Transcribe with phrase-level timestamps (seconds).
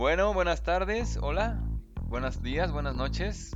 [0.00, 1.62] Bueno, buenas tardes, hola,
[2.08, 3.54] buenos días, buenas noches,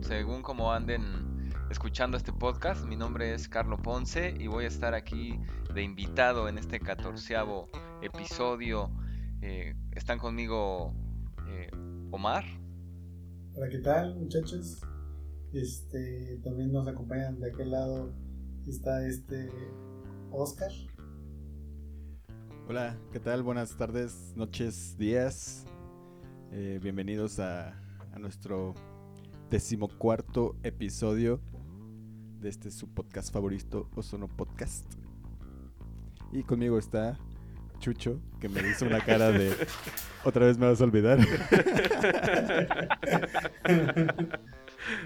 [0.00, 2.84] según como anden escuchando este podcast.
[2.84, 5.38] Mi nombre es Carlo Ponce y voy a estar aquí
[5.72, 7.68] de invitado en este catorceavo
[8.02, 8.90] episodio.
[9.40, 10.92] Eh, están conmigo
[11.48, 11.70] eh,
[12.10, 12.42] Omar.
[13.54, 14.80] Hola, ¿qué tal, muchachos?
[15.52, 18.12] Este, también nos acompañan de aquel lado
[18.66, 19.48] está este
[20.32, 20.72] Oscar.
[22.68, 23.42] Hola, ¿qué tal?
[23.42, 25.66] Buenas tardes, noches, días.
[26.52, 27.74] Eh, bienvenidos a,
[28.14, 28.74] a, nuestro
[29.50, 31.40] decimocuarto episodio
[32.38, 34.86] de este su podcast favorito, Ozono Podcast.
[36.30, 37.18] Y conmigo está
[37.80, 39.52] Chucho, que me hizo una cara de
[40.24, 41.18] otra vez me vas a olvidar.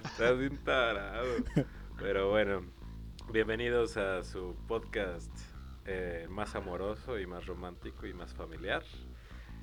[0.05, 1.27] Estás bien tarado.
[1.99, 2.67] Pero bueno,
[3.33, 5.56] bienvenidos a su podcast
[5.87, 8.83] eh, más amoroso y más romántico y más familiar.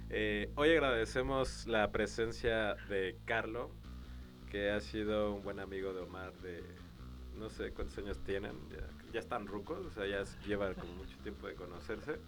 [0.10, 3.72] Eh, hoy agradecemos la presencia de Carlo,
[4.50, 6.64] que ha sido un buen amigo de Omar de
[7.38, 8.54] no sé cuántos años tienen,
[9.12, 12.20] ya, están rucos, o sea, ya llevan como mucho tiempo de conocerse.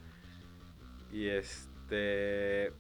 [1.12, 2.74] Y este.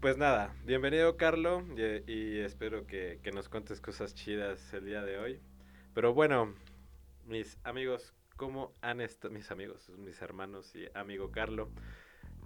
[0.00, 5.02] Pues nada, bienvenido Carlo y, y espero que, que, nos cuentes cosas chidas el día
[5.02, 5.40] de hoy.
[5.94, 6.54] Pero bueno,
[7.26, 9.32] mis amigos, ¿cómo han estado?
[9.32, 11.70] Mis amigos, mis hermanos y amigo Carlo,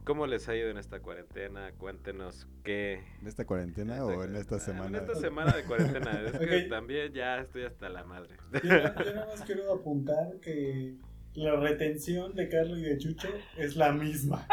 [0.04, 1.72] ¿cómo les ha ido en esta cuarentena?
[1.72, 3.04] Cuéntenos qué.
[3.20, 4.98] ¿En esta cuarentena en esta, o en esta semana?
[4.98, 6.62] En esta semana de cuarentena, es okay.
[6.64, 8.36] que también ya estoy hasta la madre.
[8.52, 10.96] Yo, yo nada más quiero apuntar que
[11.34, 14.46] la retención de Carlos y de Chucho es la misma.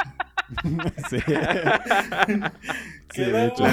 [1.09, 1.17] sí.
[3.13, 3.63] sí, de hecho.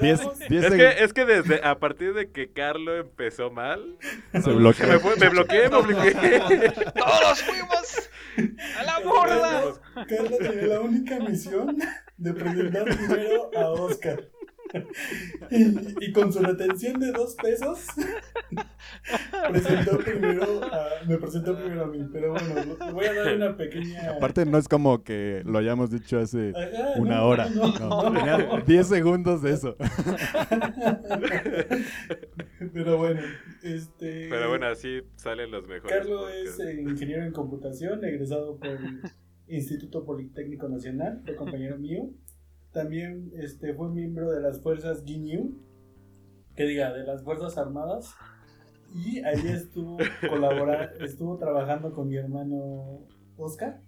[0.00, 3.96] Diez, diez es, que, es que desde a partir de que Carlo empezó mal,
[4.32, 4.86] se bloqueó.
[4.86, 6.14] Me, fue, me bloqueé, me bloqueé.
[6.96, 8.10] Todos fuimos
[8.78, 9.62] a la borda.
[10.08, 11.76] Carlos tenía la única misión
[12.16, 14.28] de presentar primero a Oscar.
[15.50, 17.86] Y, y, con su retención de dos pesos
[19.50, 24.10] presentó primero a, me presentó primero a mí pero bueno voy a dar una pequeña
[24.10, 28.12] aparte no es como que lo hayamos dicho hace Ajá, una no, hora no, no,
[28.12, 29.76] tenía 10 segundos de eso.
[32.72, 33.20] Pero bueno
[33.62, 38.68] este pero bueno así salen los mejores Carlos es eh, ingeniero en computación egresado por
[38.68, 39.00] el
[39.48, 42.10] Instituto Politécnico Nacional fue compañero mío
[42.72, 45.54] también este, fue miembro de las fuerzas GNU,
[46.56, 48.14] que diga, de las Fuerzas Armadas.
[48.94, 49.98] Y ahí estuvo
[50.28, 53.80] colaborando, estuvo trabajando con mi hermano Oscar.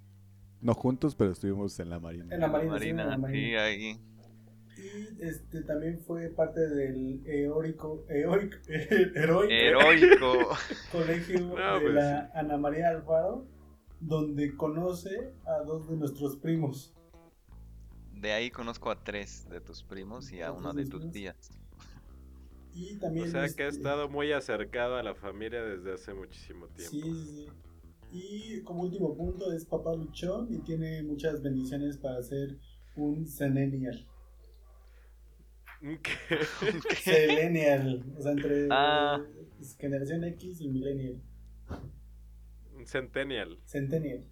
[0.61, 2.33] No juntos, pero estuvimos en la Marina.
[2.33, 3.49] En la Marina, Marina, sí, en la Marina.
[3.49, 4.01] sí, ahí.
[4.79, 10.33] Y este, también fue parte del eórico, eórico, heroico, Heroico.
[10.93, 13.47] colegio No, de pues la Ana María Alfaro,
[14.01, 16.95] donde conoce a dos de nuestros primos.
[18.23, 21.51] De ahí conozco a tres de tus primos y a una de tus tías.
[22.73, 26.15] Y también O sea este, que ha estado muy acercado a la familia desde hace
[26.15, 26.93] muchísimo tiempo.
[26.93, 27.49] Sí, sí, sí.
[28.13, 32.57] Y como último punto es papá luchón y tiene muchas bendiciones para ser
[32.95, 34.07] un Zenennial.
[35.81, 36.45] ¿Qué?
[37.03, 39.21] Selenial, o sea, entre Ah.
[39.81, 41.21] generación X y millennial.
[42.77, 43.59] Un Centennial.
[43.67, 44.25] Centennial.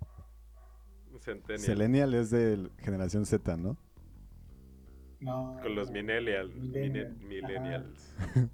[1.19, 1.59] Centennial.
[1.61, 3.77] Selenial es de generación Z, ¿no?
[5.21, 5.59] No.
[5.63, 5.95] Con los no.
[5.95, 7.15] millennial, Millennial.
[7.21, 8.15] mine- millennials.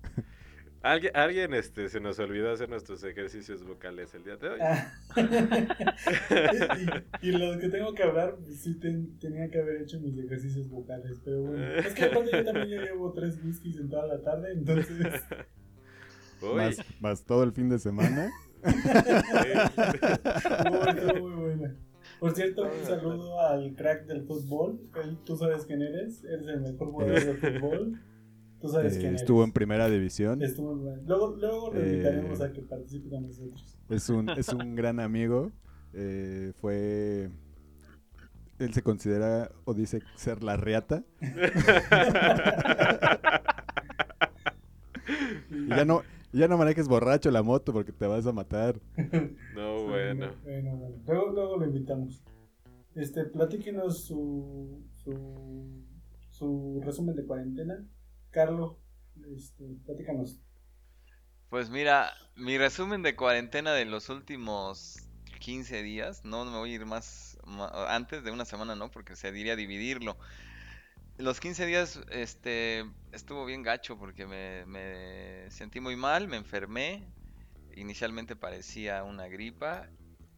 [0.83, 4.61] ¿Alguien, alguien este, se nos olvidó hacer nuestros ejercicios vocales el día de hoy.
[4.63, 4.93] Ah.
[7.23, 10.17] y, y los que tengo que hablar, pues, sí ten- tenía que haber hecho mis
[10.17, 11.65] ejercicios vocales, pero bueno.
[11.79, 15.25] Es que aparte yo también ya llevo tres whiskies en toda la tarde, entonces.
[16.43, 18.31] Uy, Más, más todo el fin de semana.
[18.63, 18.73] Muy,
[20.89, 21.75] estuvo muy buena.
[22.21, 24.81] Por cierto, un saludo al crack del fútbol.
[25.03, 28.01] Él, tú sabes quién eres, eres el mejor jugador de fútbol.
[28.61, 30.43] Tú sabes Eh, quién estuvo en primera división.
[30.43, 31.07] Estuvo en.
[31.07, 33.79] Luego, luego lo Eh, invitaremos a que participe con nosotros.
[33.91, 35.53] Es un, es un gran amigo.
[35.93, 37.29] Eh, fue.
[38.59, 41.05] Él se considera o dice ser la reata.
[45.51, 46.03] Y ya no,
[46.37, 48.81] ya no manejes borracho la moto porque te vas a matar.
[49.53, 50.35] no, Sí, bueno.
[50.43, 50.97] bueno, bueno.
[51.07, 52.23] Luego, luego lo invitamos.
[52.95, 55.85] Este, platíquenos su, su,
[56.31, 57.85] su resumen de cuarentena.
[58.31, 58.77] Carlos,
[59.35, 60.41] este, platícanos.
[61.49, 64.97] Pues mira, mi resumen de cuarentena de los últimos
[65.39, 67.39] 15 días, no me voy a ir más,
[67.89, 68.91] antes de una semana, ¿no?
[68.91, 70.19] Porque se diría dividirlo.
[71.19, 77.07] Los 15 días este, estuvo bien gacho porque me, me sentí muy mal, me enfermé.
[77.75, 79.89] Inicialmente parecía una gripa,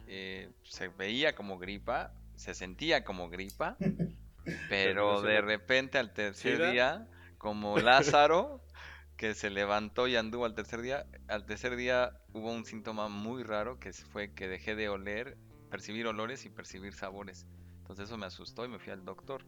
[0.06, 3.76] eh, se veía como gripa, se sentía como gripa.
[4.68, 7.06] Pero de repente al tercer día,
[7.36, 8.62] como Lázaro,
[9.16, 13.42] que se levantó y anduvo al tercer día, al tercer día hubo un síntoma muy
[13.42, 15.36] raro que fue que dejé de oler,
[15.70, 17.46] percibir olores y percibir sabores.
[17.80, 19.44] Entonces eso me asustó y me fui al doctor.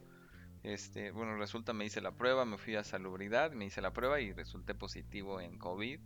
[0.62, 4.20] Este, bueno, resulta me hice la prueba, me fui a salubridad, me hice la prueba
[4.20, 6.00] y resulté positivo en COVID.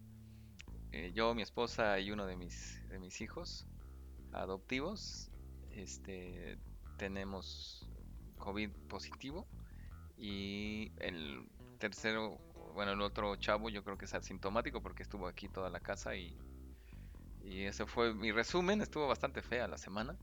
[0.93, 3.67] Eh, yo, mi esposa y uno de mis, de mis hijos
[4.33, 5.31] adoptivos,
[5.73, 6.56] este,
[6.99, 7.89] tenemos
[8.39, 9.47] COVID positivo
[10.17, 11.49] y el
[11.79, 12.39] tercero,
[12.75, 16.15] bueno, el otro chavo yo creo que es asintomático porque estuvo aquí toda la casa
[16.15, 16.37] y,
[17.43, 20.17] y ese fue mi resumen, estuvo bastante fea la semana,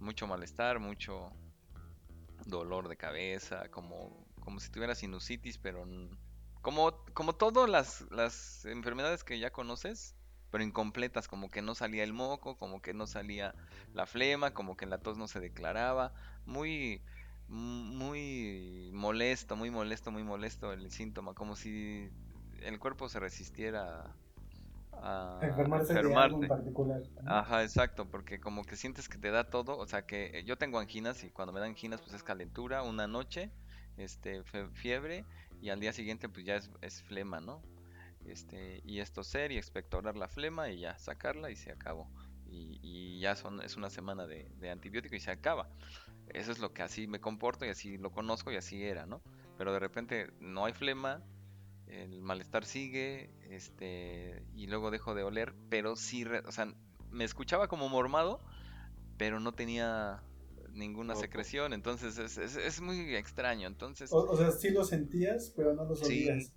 [0.00, 1.30] mucho malestar, mucho
[2.46, 5.86] dolor de cabeza, como, como si tuviera sinusitis, pero
[6.62, 10.16] como, como todas las, las enfermedades que ya conoces,
[10.50, 13.54] pero incompletas, como que no salía el moco, como que no salía
[13.92, 16.14] la flema, como que la tos no se declaraba,
[16.44, 17.02] muy,
[17.48, 22.10] muy molesto, muy molesto, muy molesto el síntoma, como si
[22.60, 24.16] el cuerpo se resistiera
[25.02, 26.46] a Enfermarse de algo en enfermarte.
[26.46, 27.02] particular.
[27.22, 27.32] ¿no?
[27.32, 30.56] Ajá, exacto, porque como que sientes que te da todo, o sea que eh, yo
[30.58, 33.50] tengo anginas y cuando me dan anginas pues es calentura una noche,
[33.96, 34.42] este,
[34.74, 35.24] fiebre
[35.60, 37.62] y al día siguiente pues ya es, es flema, ¿no?
[38.24, 42.10] Este, y es toser y expectorar la flema y ya sacarla y se acabó.
[42.48, 45.68] Y, y ya son, es una semana de, de antibiótico y se acaba.
[46.28, 49.22] Eso es lo que así me comporto y así lo conozco y así era, ¿no?
[49.58, 51.22] Pero de repente no hay flema,
[52.02, 56.68] el malestar sigue, este, y luego dejo de oler, pero sí, re- o sea,
[57.10, 58.40] me escuchaba como mormado,
[59.18, 60.22] pero no tenía
[60.72, 64.10] ninguna secreción, entonces es, es, es muy extraño, entonces...
[64.10, 66.26] O, o sea, sí lo sentías, pero no lo Sí.
[66.26, 66.52] olías.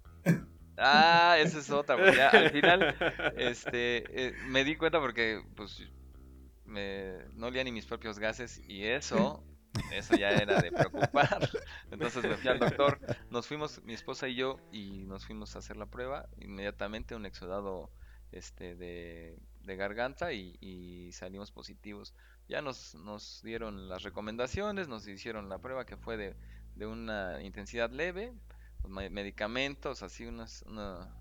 [0.77, 2.85] Ah, esa es otra, pues ya al final,
[3.35, 5.81] este, eh, me di cuenta porque, pues,
[6.65, 9.43] me, no olía ni mis propios gases y eso,
[9.89, 11.39] eso ya era de preocupar.
[11.91, 15.59] Entonces me fui al doctor, nos fuimos, mi esposa y yo, y nos fuimos a
[15.59, 17.91] hacer la prueba, inmediatamente un exudado,
[18.31, 22.13] este, de, de garganta y, y salimos positivos.
[22.47, 26.35] Ya nos, nos dieron las recomendaciones, nos hicieron la prueba que fue de,
[26.75, 28.33] de una intensidad leve,
[28.87, 31.15] me- medicamentos, así unos, una-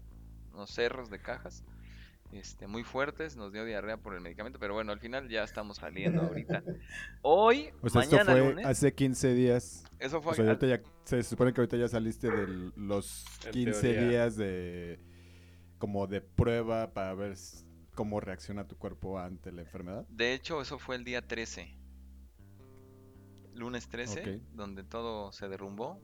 [0.53, 1.65] unos cerros de cajas,
[2.33, 5.79] este, muy fuertes, nos dio diarrea por el medicamento, pero bueno, al final ya estamos
[5.79, 6.63] saliendo ahorita.
[7.23, 9.85] Hoy, O sea, esto mañana fue lunes, hace 15 días.
[9.99, 13.25] eso fue O sea, al- ahorita ya, se supone que ahorita ya saliste de los
[13.47, 14.09] En 15 teoría.
[14.09, 15.01] días de
[15.79, 17.37] como de prueba para ver
[17.95, 20.07] cómo reacciona tu cuerpo ante la enfermedad.
[20.09, 21.77] De hecho, eso fue el día 13.
[23.55, 24.43] Lunes 13, Ok.
[24.55, 26.01] donde todo se derrumbó.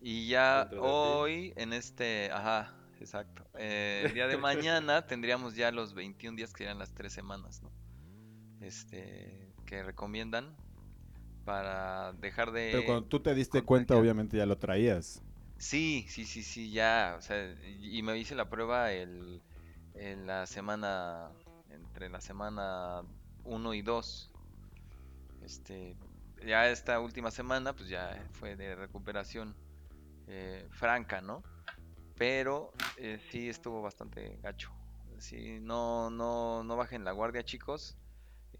[0.00, 3.44] Y ya hoy, en este, ajá, exacto.
[3.58, 7.62] eh, el día de mañana tendríamos ya los 21 días que serían las 3 semanas,
[7.62, 7.70] ¿no?
[8.60, 10.56] Este, que recomiendan
[11.44, 12.70] para dejar de...
[12.72, 15.22] Pero cuando tú te diste cuenta, obviamente ya lo traías.
[15.58, 19.42] Sí, sí, sí, sí, ya, o sea, y y me hice la prueba el,
[19.94, 21.30] en la semana,
[21.70, 23.02] entre la semana
[23.44, 24.30] 1 y 2.
[25.44, 25.96] Este,
[26.46, 29.54] ya esta última semana, pues ya fue de recuperación
[30.26, 31.42] eh, franca, ¿no?
[32.16, 34.70] Pero eh, sí estuvo bastante gacho.
[35.18, 37.96] Sí, no, no, no bajen la guardia, chicos.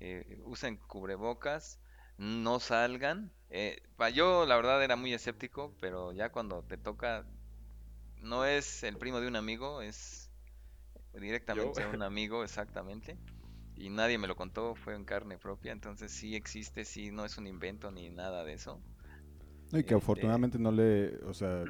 [0.01, 1.81] Eh, usen cubrebocas,
[2.19, 3.33] no salgan.
[3.51, 3.83] Eh,
[4.15, 7.27] yo la verdad era muy escéptico, pero ya cuando te toca,
[8.17, 10.31] no es el primo de un amigo, es
[11.15, 11.91] directamente Yo.
[11.93, 13.19] un amigo, exactamente.
[13.77, 17.39] Y nadie me lo contó, fue en carne propia, entonces sí existe, sí, no es
[17.39, 18.81] un invento ni nada de eso.
[19.73, 21.69] No, Y que Este- afortunadamente no le, o sea,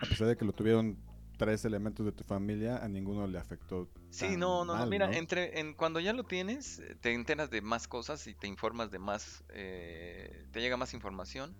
[0.00, 0.98] a, pesar de que lo tuvieron
[1.36, 3.88] tres elementos de tu familia, a ninguno le afectó.
[4.10, 5.12] Sí, tan no, no, mira, ¿no?
[5.14, 8.98] entre, en, cuando ya lo tienes, te enteras de más cosas y te informas de
[8.98, 11.56] más, eh, te llega más información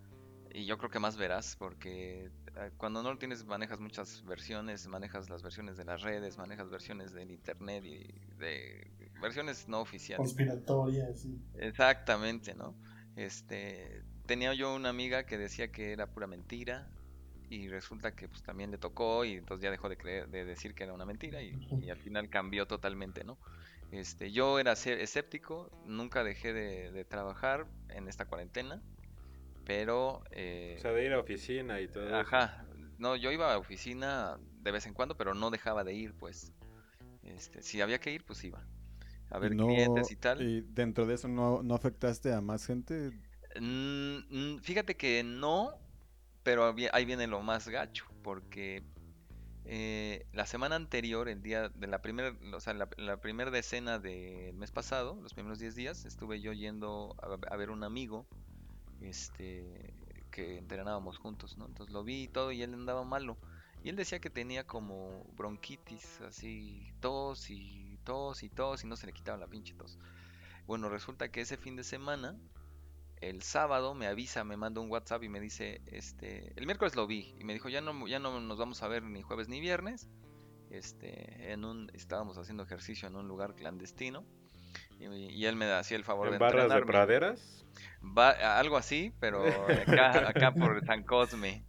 [0.53, 4.87] y yo creo que más verás, porque eh, cuando no lo tienes manejas muchas versiones,
[4.87, 8.07] manejas las versiones de las redes, manejas versiones del internet y
[8.37, 10.19] de versiones no oficiales.
[10.19, 11.41] Conspiratoria, sí.
[11.55, 12.75] Exactamente, ¿no?
[13.17, 16.91] Este, tenía yo una amiga que decía que era pura mentira
[17.51, 20.75] y resulta que pues también le tocó y entonces ya dejó de creer, de decir
[20.75, 23.41] que era una mentira y, y al final cambió totalmente, ¿no?
[23.91, 28.85] Este, yo era escéptico, nunca dejé de, de trabajar en esta cuarentena,
[29.65, 32.35] pero eh, O sea, de ir a oficina y todo eso.
[32.35, 32.67] Ajá,
[32.99, 36.53] no, yo iba a oficina de vez en cuando, pero no dejaba de ir, pues.
[37.23, 38.69] Este, si había que ir, pues iba.
[39.31, 40.39] A ver no- clientes y tal.
[40.39, 43.13] Y dentro de eso no, no afectaste a más gente.
[43.57, 44.19] Mm,
[44.57, 45.80] mm, fíjate que no,
[46.43, 48.83] pero ahí viene lo más gacho, porque
[49.65, 53.99] eh, la semana anterior, el día de la primera, o sea, la, la primera decena
[53.99, 58.27] del mes pasado, los primeros 10 días, estuve yo yendo a, a ver un amigo,
[59.01, 59.95] este,
[60.31, 61.67] que entrenábamos juntos, ¿no?
[61.67, 63.37] Entonces lo vi y todo y él andaba malo.
[63.83, 68.97] Y él decía que tenía como bronquitis, así, tos y tos y tos y no
[68.97, 69.99] se le quitaba la pinche tos.
[70.67, 72.37] Bueno, resulta que ese fin de semana,
[73.21, 77.07] el sábado me avisa, me manda un WhatsApp y me dice, este, el miércoles lo
[77.07, 79.61] vi y me dijo, ya no, ya no nos vamos a ver ni jueves ni
[79.61, 80.09] viernes.
[80.71, 84.27] Este, en un, estábamos haciendo ejercicio en un lugar clandestino
[84.99, 86.83] y, y él me hacía el favor ¿En de barras de entrenarme.
[86.83, 87.65] praderas?
[88.03, 91.65] Va- algo así, pero acá, acá por San Cosme.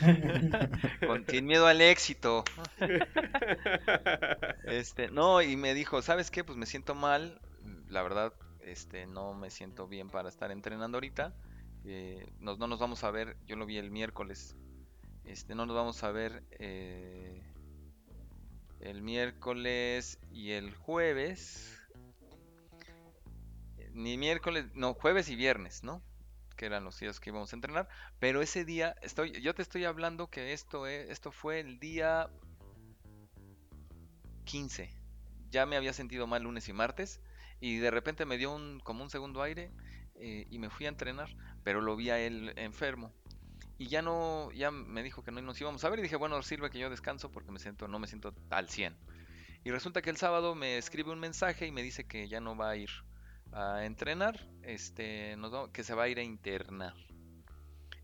[1.04, 2.44] Con, sin miedo al éxito.
[4.64, 6.44] Este, no, y me dijo, ¿sabes qué?
[6.44, 7.40] Pues me siento mal.
[7.88, 8.32] La verdad,
[8.64, 11.34] este, no me siento bien para estar entrenando ahorita.
[11.84, 14.56] Eh, no nos vamos a ver, yo lo vi el miércoles.
[15.24, 17.42] Este, no nos vamos a ver eh,
[18.80, 21.80] el miércoles y el jueves.
[23.92, 26.02] Ni miércoles, no, jueves y viernes, ¿no?
[26.56, 27.88] Que eran los días que íbamos a entrenar.
[28.18, 32.28] Pero ese día, estoy, yo te estoy hablando que esto, eh, esto fue el día
[34.44, 34.90] 15.
[35.50, 37.20] Ya me había sentido mal lunes y martes.
[37.64, 39.70] Y de repente me dio un, como un segundo aire
[40.16, 41.34] eh, y me fui a entrenar.
[41.62, 43.10] Pero lo vi a él enfermo.
[43.78, 45.98] Y ya no, ya me dijo que no nos íbamos a ver.
[46.00, 48.94] Y dije, bueno, sirve que yo descanso porque me siento, no me siento al 100.
[49.64, 52.54] Y resulta que el sábado me escribe un mensaje y me dice que ya no
[52.54, 52.90] va a ir
[53.52, 56.92] a entrenar, este, nos que se va a ir a internar.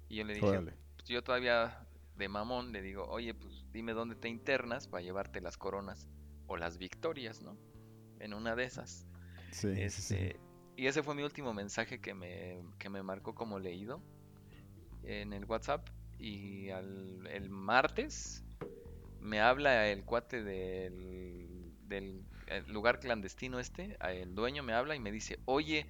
[0.09, 0.73] Y yo le dije, Órale.
[0.97, 1.87] pues, yo todavía
[2.17, 6.09] de mamón le digo, oye, pues dime dónde te internas para llevarte las coronas
[6.47, 7.59] o las victorias, ¿no?
[8.21, 9.10] En una de esas.
[9.51, 9.69] Sí.
[9.77, 10.41] Este,
[10.77, 14.03] y ese fue mi último mensaje que me, que me marcó como leído
[15.05, 15.89] en el WhatsApp.
[16.19, 18.45] Y al, el martes
[19.21, 22.25] me habla el cuate del, del
[22.69, 25.87] lugar clandestino este, el dueño me habla y me dice, oye,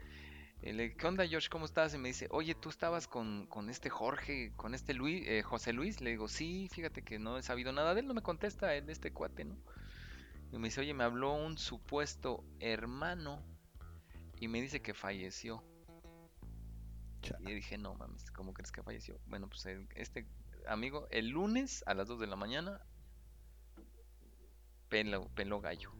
[0.60, 1.48] ¿qué onda Josh?
[1.48, 1.94] ¿Cómo estás?
[1.94, 5.72] Y me dice, oye, ¿tú estabas con, con este Jorge, con este Luis, eh, José
[5.72, 6.00] Luis?
[6.00, 8.90] Le digo, sí, fíjate que no he sabido nada de él, no me contesta él,
[8.90, 9.56] este cuate, ¿no?
[10.52, 13.42] Y me dice, oye, me habló un supuesto hermano
[14.40, 15.62] y me dice que falleció.
[17.40, 19.20] Y dije, no mames, ¿cómo crees que falleció?
[19.26, 20.26] Bueno, pues el- este
[20.66, 22.80] amigo, el lunes a las 2 de la mañana,
[24.88, 25.92] pelo, pelo gallo.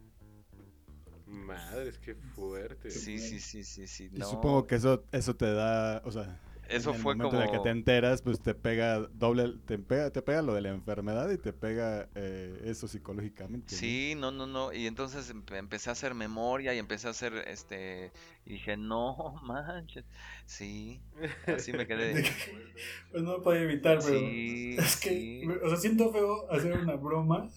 [1.26, 2.90] Madres, qué fuerte.
[2.90, 4.11] Sí, sí, sí, sí, sí.
[4.12, 6.40] Y no, supongo que eso, eso te da, o sea,
[6.71, 7.43] eso en el fue momento como...
[7.43, 10.61] en el que te enteras, pues te pega doble, te pega, te pega lo de
[10.62, 13.75] la enfermedad y te pega eh, eso psicológicamente.
[13.75, 13.79] ¿no?
[13.79, 14.73] Sí, no, no, no.
[14.73, 18.12] Y entonces empe- empecé a hacer memoria y empecé a hacer, este,
[18.47, 20.05] y dije, no manches.
[20.47, 21.00] Sí,
[21.47, 22.25] así me quedé.
[23.11, 24.19] Pues no lo podía evitar, pero.
[24.19, 25.43] Sí, Es que, sí.
[25.65, 27.49] o sea, siento feo hacer una broma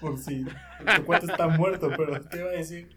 [0.00, 2.94] por si tu cuate está muerto, pero te iba a decir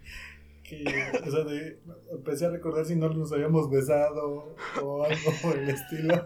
[0.64, 0.84] que,
[1.28, 1.80] o sea, de-
[2.12, 6.26] empecé a recordar si no nos habíamos besado o algo por el estilo.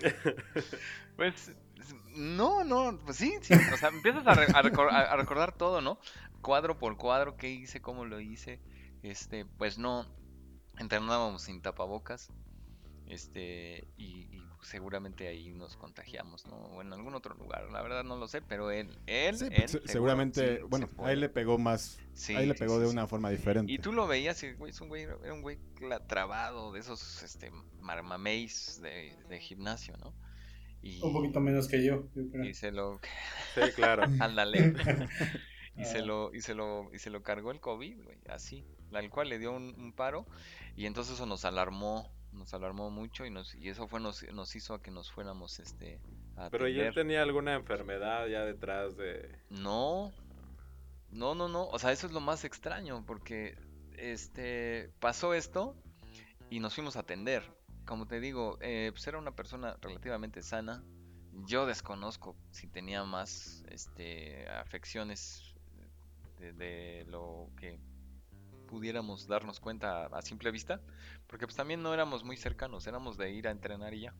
[1.16, 1.54] Pues
[2.16, 3.52] no, no, pues sí, sí.
[3.52, 5.98] O sea, empiezas a, re- a recor- a- recordar todo, ¿no?
[6.40, 8.60] Cuadro por cuadro, qué hice, cómo lo hice.
[9.02, 10.06] Este, pues no,
[10.78, 12.30] entrenábamos sin tapabocas.
[13.06, 14.28] Este, y
[14.62, 16.56] seguramente ahí nos contagiamos, ¿no?
[16.56, 19.68] O en algún otro lugar, la verdad no lo sé, pero él, él, Sí, él
[19.68, 21.12] se- seguro, seguramente, sí, bueno, se a puede.
[21.14, 22.92] él le pegó más, Sí, ahí le pegó sí, de sí.
[22.92, 23.72] una forma diferente.
[23.72, 25.58] Y tú lo veías y, güey, es un güey, era un güey
[26.08, 27.50] trabado de esos, este,
[27.80, 30.14] marmameis de, de gimnasio, ¿no?
[30.82, 32.44] Y, Un poquito menos que yo, yo creo.
[32.44, 33.00] y se lo,
[33.54, 34.04] Sí, claro.
[34.18, 34.72] ándale,
[35.76, 36.02] y se Ah.
[36.02, 39.38] lo, y se lo, y se lo cargó el COVID, güey, así, al cual le
[39.38, 40.26] dio un, un paro,
[40.76, 44.54] y entonces eso nos alarmó, nos alarmó mucho, y nos, y eso fue, nos, nos
[44.56, 46.00] hizo a que nos fuéramos, este,
[46.36, 49.36] a Pero ¿y él tenía alguna enfermedad ya detrás de...?
[49.50, 50.12] No,
[51.10, 51.66] no, no, no.
[51.68, 53.58] O sea, eso es lo más extraño porque
[53.96, 55.76] este pasó esto
[56.48, 57.42] y nos fuimos a atender.
[57.84, 60.84] Como te digo, eh, pues era una persona relativamente sana.
[61.46, 65.54] Yo desconozco si tenía más este afecciones
[66.38, 67.78] de, de lo que
[68.70, 70.80] pudiéramos darnos cuenta a, simple vista,
[71.26, 74.14] porque pues también no éramos muy cercanos, éramos de ir a entrenar y ya.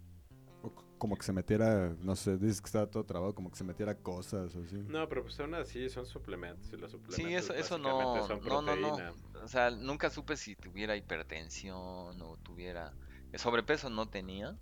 [0.62, 3.64] O como que se metiera, no sé, dices que estaba todo trabado, como que se
[3.64, 4.76] metiera cosas o así.
[4.88, 8.40] No, pero pues aún así son suplementos y los suplementos Sí, eso, eso no, son
[8.44, 9.14] no, no, no.
[9.42, 12.92] O sea, nunca supe si tuviera hipertensión o tuviera
[13.36, 14.56] sobrepeso, no tenía.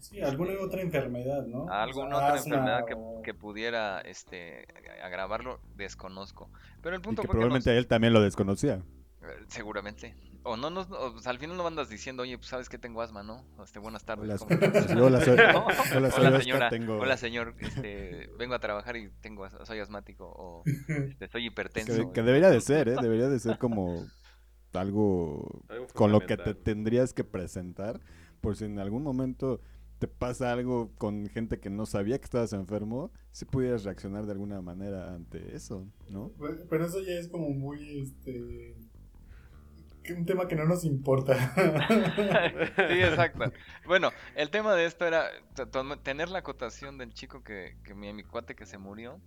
[0.00, 1.68] Sí, alguna otra enfermedad, ¿no?
[1.70, 4.66] Alguna O sea, otra asma enfermedad que, o- que pudiera este
[5.02, 6.50] agravarlo, desconozco.
[6.82, 8.82] Pero el Y punto que fue que probablemente él también lo desconocía.
[9.22, 10.14] Eh, seguramente.
[10.44, 13.00] O no nos, o, pues, al final no andas diciendo, oye, pues sabes que tengo
[13.00, 13.44] asma, ¿no?
[13.62, 14.24] Este, buenas tardes.
[14.24, 15.66] Hola, ¿cómo estás?" sí, hola, soy, No.
[15.96, 16.68] hola, soy señora.
[16.68, 20.62] tengo- Hola señor, este, vengo a trabajar y tengo, as- soy asmático o
[21.08, 22.08] este, soy hipertenso.
[22.08, 22.96] que, que debería de ser, ¿eh?
[23.00, 24.04] Debería de ser como
[24.72, 28.00] algo Algo con lo que te tendrías que presentar
[28.40, 29.60] por si en algún momento
[29.98, 34.32] te pasa algo con gente que no sabía que estabas enfermo, si pudieras reaccionar de
[34.32, 36.30] alguna manera ante eso, ¿no?
[36.38, 38.74] Bueno, Pero eso ya es como muy, este...
[40.10, 41.54] Un tema que no nos importa.
[42.88, 43.52] sí, exacto.
[43.86, 45.30] Bueno, el tema de esto era
[46.02, 49.20] tener la acotación del chico que, que mi, mi cuate que se murió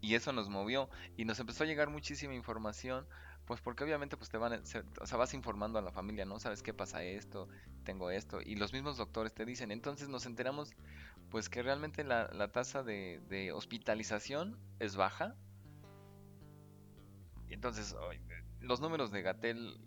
[0.00, 3.06] y eso nos movió y nos empezó a llegar muchísima información,
[3.46, 6.38] pues porque obviamente pues te van, se- o vas informando a la familia, ¿no?
[6.38, 7.48] Sabes qué pasa esto,
[7.84, 9.70] tengo esto y los mismos doctores te dicen.
[9.70, 10.70] Entonces nos enteramos
[11.30, 15.36] pues que realmente la, la tasa de, de hospitalización es baja.
[17.48, 17.94] Entonces
[18.60, 19.78] los números de Gatel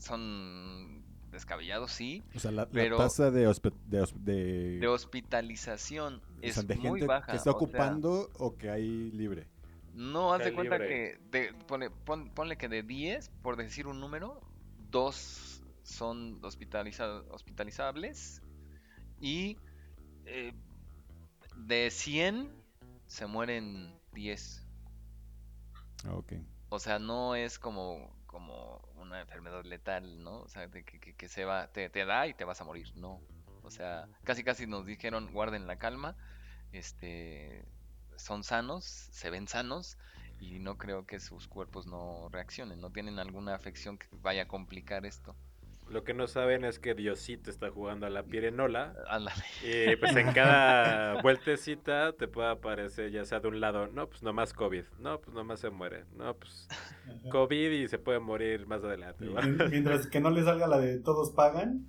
[0.00, 6.16] son descabellados, sí, O sea, la, la Pero- tasa de, hospe- de, de- de hospitalización
[6.16, 7.30] o es sea, de muy gente baja.
[7.30, 9.46] que está o sea, ocupando o que hay libre.
[9.94, 11.20] no, haz de cuenta libre.
[11.30, 14.40] que, de- ponle, pon- ponle que de 10, por decir un número,
[14.90, 18.42] dos son hospitaliza- hospitalizables
[19.20, 19.56] y
[20.26, 20.52] eh,
[21.56, 22.50] de 100
[23.06, 24.66] se mueren 10.
[26.06, 26.32] Ah, ok.
[26.70, 28.80] O sea, no es como, como
[29.10, 30.40] una enfermedad letal, ¿no?
[30.42, 32.88] O sea, que, que- que se va, te, te da y te vas a morir,
[32.94, 33.22] no.
[33.62, 36.16] O sea, casi casi nos dijeron, guarden la calma,
[36.72, 37.64] este,
[38.16, 39.98] son sanos, se ven sanos
[40.38, 44.48] y no creo que sus cuerpos no reaccionen, no tienen alguna afección que vaya a
[44.48, 45.36] complicar esto.
[45.90, 48.94] Lo que no saben es que Diosito está jugando a la pirenola.
[49.08, 49.42] Ándale.
[49.64, 54.22] Y pues en cada vueltecita te puede aparecer ya sea de un lado, no, pues
[54.22, 57.30] nomás COVID, no, pues nomás se muere, no, pues Ajá.
[57.30, 59.26] COVID y se puede morir más adelante.
[59.68, 61.88] Mientras que no le salga la de todos pagan,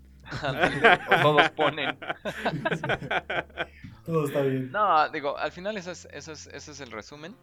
[1.10, 1.98] o todos ponen.
[4.06, 4.72] todo está bien.
[4.72, 7.36] No, digo, al final eso es, eso es, eso es el resumen.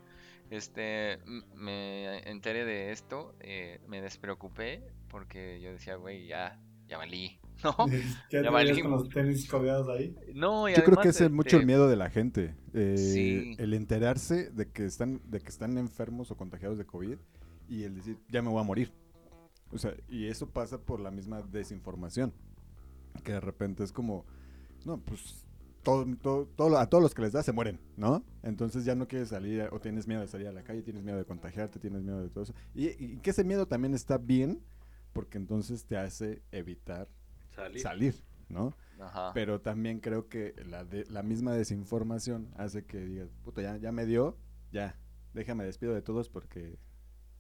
[0.51, 1.19] Este,
[1.55, 7.75] me enteré de esto, eh, me despreocupé porque yo decía, güey, ya, ya valí, ¿no?
[8.31, 8.83] Ya, valimos.
[8.83, 10.15] con los tenis colgados ahí.
[10.35, 12.55] No, y Yo creo que ese es mucho el este, miedo de la gente.
[12.75, 13.55] eh, Sí.
[13.59, 17.19] El enterarse de que están, de que están enfermos o contagiados de COVID
[17.69, 18.93] y el decir, ya me voy a morir.
[19.71, 22.33] O sea, y eso pasa por la misma desinformación.
[23.23, 24.25] Que de repente es como,
[24.87, 25.45] no, pues
[25.83, 28.25] todo, todo, todo- a todos los que les da se mueren, ¿no?
[28.43, 31.19] Entonces ya no quieres salir o tienes miedo de salir a la calle, tienes miedo
[31.19, 32.55] de contagiarte, tienes miedo de todo eso.
[32.75, 34.63] Y, y que ese miedo también está bien
[35.13, 37.09] porque entonces te hace evitar
[37.55, 37.83] Salir.
[37.83, 38.15] salir,
[38.49, 38.77] ¿no?
[39.01, 39.33] Ajá.
[39.33, 43.93] Pero también creo que la, de- la misma desinformación hace que digas, puta, ya, ya
[43.93, 44.37] me dio,
[44.73, 44.99] ya,
[45.35, 46.79] déjame despido de todos porque,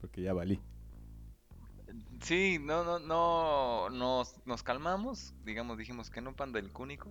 [0.01, 0.61] porque ya valí.
[2.23, 7.11] Sí, no, no, no, nos, nos calmamos, digamos, dijimos que no panda el cúnico.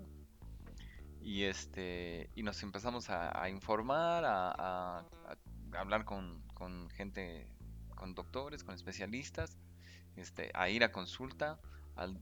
[1.28, 4.52] Y este, y nos empezamos a, informar, a,
[5.02, 5.06] a-
[5.74, 7.52] hablar con, con gente,
[7.96, 9.58] con doctores, con especialistas,
[10.16, 11.60] este, a ir a consulta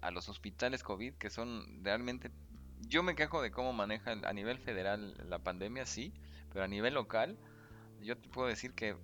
[0.02, 2.32] a los hospitales COVID, que son realmente,
[2.80, 6.14] yo me quejo de cómo maneja a nivel federal la pandemia, sí,
[6.50, 7.38] pero a nivel local,
[8.00, 8.98] yo te puedo decir que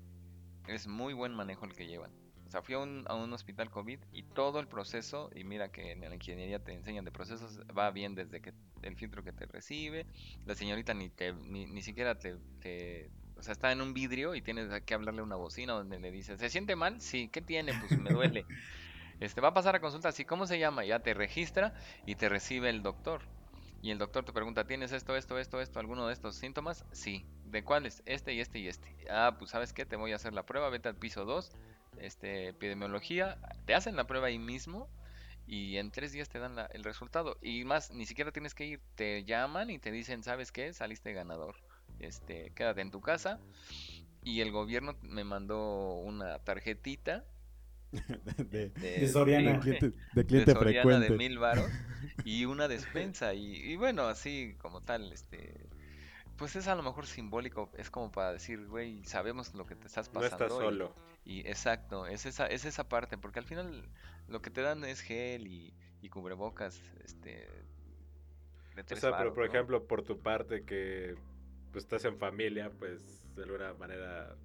[0.68, 2.14] es muy buen manejo el que llevan.
[2.52, 5.70] O sea, fui a un, a un hospital COVID y todo el proceso, y mira
[5.70, 9.32] que en la ingeniería te enseñan de procesos, va bien desde que el filtro que
[9.32, 10.06] te recibe,
[10.44, 14.36] la señorita ni te, ni, ni siquiera te, te- o sea, está en un vidrio
[14.36, 17.00] y tienes que hablarle a una bocina donde le dices, ¿se siente mal?
[17.00, 17.72] Sí, ¿qué tiene?
[17.74, 18.46] Pues me duele.
[19.22, 20.84] Este, va a pasar a consulta, sí, ¿cómo se llama?
[20.84, 21.74] Ya te registra
[22.08, 23.22] y te recibe el doctor.
[23.82, 26.86] Y el doctor te pregunta, ¿tienes esto, esto, esto, esto, alguno de estos síntomas?
[26.92, 27.24] Sí.
[27.46, 28.04] ¿De cuáles?
[28.06, 28.88] Este y este y este.
[29.10, 31.52] Ah, pues sabes qué, te voy a hacer la prueba, vete al piso 2,
[31.98, 34.90] este, epidemiología, te hacen la prueba ahí mismo
[35.48, 37.38] y en tres días te dan la- el resultado.
[37.42, 40.74] Y más, ni siquiera tienes que ir, te llaman y te dicen, ¿sabes qué?
[40.74, 41.56] Saliste ganador.
[42.00, 43.40] Este, quédate en tu casa.
[44.24, 47.26] Y el gobierno me mandó una tarjetita
[48.38, 49.54] de, de, De Soriana.
[49.54, 51.12] de cliente, de de cliente Soriana frecuente.
[51.12, 51.70] de mil varos
[52.24, 55.54] y una despensa y, y bueno así como tal este
[56.38, 59.88] pues es a lo mejor simbólico es como para decir güey sabemos lo que te
[59.88, 60.96] estás No pasando estás y- solo.
[60.96, 63.84] y, exacto es esa es esa parte porque al final
[64.28, 67.48] lo que te dan es gel y, y cubrebocas este
[68.92, 69.52] O sea, pero por ¿no?
[69.56, 71.16] ejemplo, por tu parte que
[71.72, 74.36] pues, estás en familia, pues de alguna manera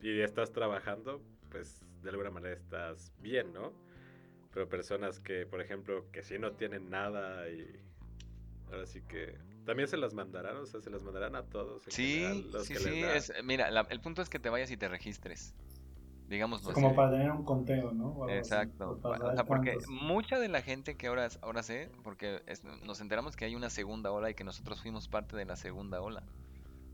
[0.00, 3.72] y estás trabajando, pues de alguna manera estás bien, ¿no?
[4.52, 7.66] Pero personas que, por ejemplo, que sí no tienen nada y
[8.70, 11.84] ahora sí que también se las mandarán, o sea, se las mandarán a todos.
[11.88, 13.16] sí general, los sí que sí les da.
[13.16, 15.54] es, mira la- el punto es que te vayas y te registres
[16.28, 18.24] digamos Como para tener un conteo, ¿no?
[18.24, 19.00] Así, Exacto.
[19.02, 19.88] o sea, porque cuántos.
[19.88, 23.70] mucha de la gente que ahora, ahora sé, porque es- nos enteramos que hay una
[23.70, 26.22] segunda ola y que nosotros fuimos parte de la segunda ola.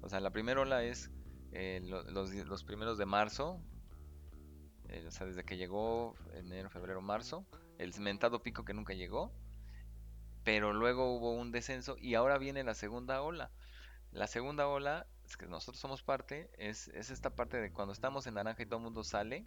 [0.00, 1.10] O sea, la primera ola es
[1.52, 3.60] eh, lo- los, los primeros de marzo,
[4.88, 7.44] eh, o sea, desde que llegó enero, febrero, marzo,
[7.78, 9.32] el mentado pico que nunca llegó.
[10.42, 13.50] pero luego hubo un descenso y ahora viene la segunda ola.
[14.12, 18.26] La segunda ola, es que nosotros somos parte, es, es esta parte de cuando estamos
[18.26, 19.46] en naranja y todo el mundo sale,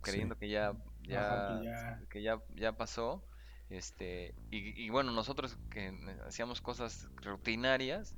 [0.00, 3.28] creyendo que ya, ya, Ajá, que ya- que ya, ya pasó.
[3.68, 5.92] Este, y, y bueno, nosotros que
[6.26, 8.16] hacíamos cosas rutinarias,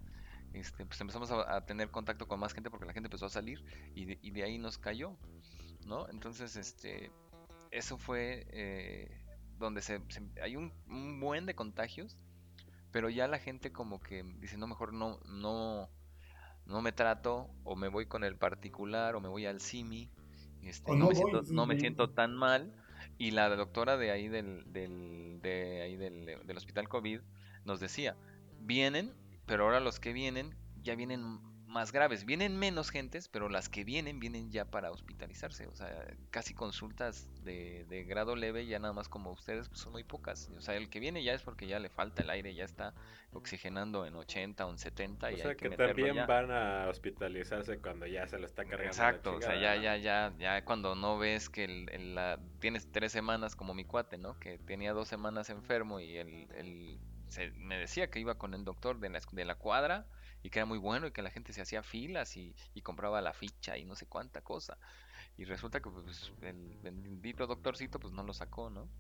[0.52, 3.30] este, pues empezamos a, a tener contacto con más gente porque la gente empezó a
[3.30, 3.64] salir
[3.94, 5.18] y de, y de ahí nos cayó,
[5.84, 6.08] ¿no?
[6.10, 7.14] Entonces, este,
[7.70, 9.22] eso fue eh,
[9.58, 12.18] donde se, se- hay un, un buen de contagios,
[12.90, 15.93] pero ya la gente como que dice, no, mejor no, no,
[16.66, 20.11] no me trato, o me voy con el particular, o me voy al CIMI,
[20.62, 22.72] este, no, no me voy, siento, sí, no me siento tan mal.
[23.18, 27.20] Y la doctora de ahí del, del, de ahí del, del hospital COVID
[27.64, 28.16] nos decía,
[28.61, 29.12] vienen,
[29.46, 31.40] pero ahora los que vienen ya vienen
[31.74, 32.24] más graves.
[32.24, 35.66] Vienen menos gentes, pero las que vienen, vienen ya para hospitalizarse.
[35.66, 39.92] O sea, casi consultas de, de grado leve, ya nada más como ustedes, pues son
[39.92, 40.48] muy pocas.
[40.56, 42.94] O sea, el que viene ya es porque ya le falta el aire, ya está
[43.32, 46.26] oxigenando en 80 o en 70 y O sea hay que, que también ya.
[46.26, 48.84] van a hospitalizarse cuando ya se lo está cargando.
[48.84, 52.38] la Exacto, o sea, ya, ya, ya, ya cuando no ves que el, el- la,
[52.60, 54.38] tienes tres semanas como mi cuate, ¿no?
[54.38, 58.64] Que tenía dos semanas enfermo y el, el- se- me decía que iba con el
[58.64, 60.06] doctor de la, de la cuadra
[60.44, 63.22] y que era muy bueno y que la gente se hacía filas y, y compraba
[63.22, 64.78] la ficha y no sé cuánta cosa.
[65.38, 68.90] Y resulta que pues, el bendito doctorcito pues no lo sacó, ¿no?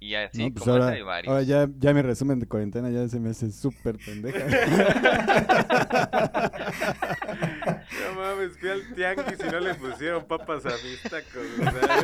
[0.00, 1.28] Y así No, pues como ahora, hay varios.
[1.32, 4.38] ahora ya, ya mi resumen de cuarentena ya se me hace súper pendeja.
[7.08, 11.46] No mames, fui al tianguis y no le pusieron papas a mis tacos.
[11.58, 12.00] O sea,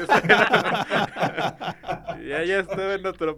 [2.27, 3.37] ya, ya estaba en otro.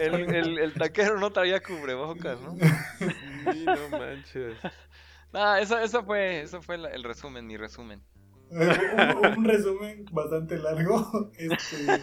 [0.00, 2.56] El, el, el taquero no traía cubrebocas, ¿no?
[3.52, 4.56] Sí, no manches.
[5.34, 8.02] Ah, eso, eso fue, eso fue el resumen, mi resumen.
[9.32, 11.30] un, un resumen bastante largo.
[11.38, 12.00] Este,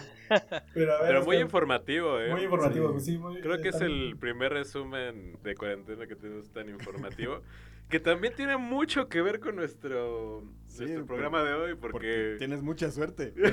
[0.74, 2.30] pero, a ver, Pero muy informativo, ¿eh?
[2.30, 3.12] Muy informativo, Sí.
[3.12, 3.18] sí.
[3.18, 7.42] muy- Creo que es el primer resumen de cuarentena que tenemos tan informativo.
[7.88, 12.34] Que también tiene mucho que ver con nuestro, Sí, nuestro programa de hoy, Porque porque...
[12.38, 13.34] tienes mucha suerte.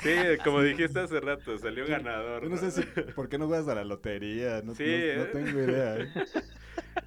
[0.00, 2.44] Sí, como dijiste hace rato, salió ganador.
[2.44, 2.82] Yo no sé si,
[3.16, 4.62] ¿por qué no juegas a la lotería?
[4.62, 5.30] No, Sí, no- no ¿eh?
[5.32, 5.96] tengo idea.
[5.96, 6.08] ¿eh?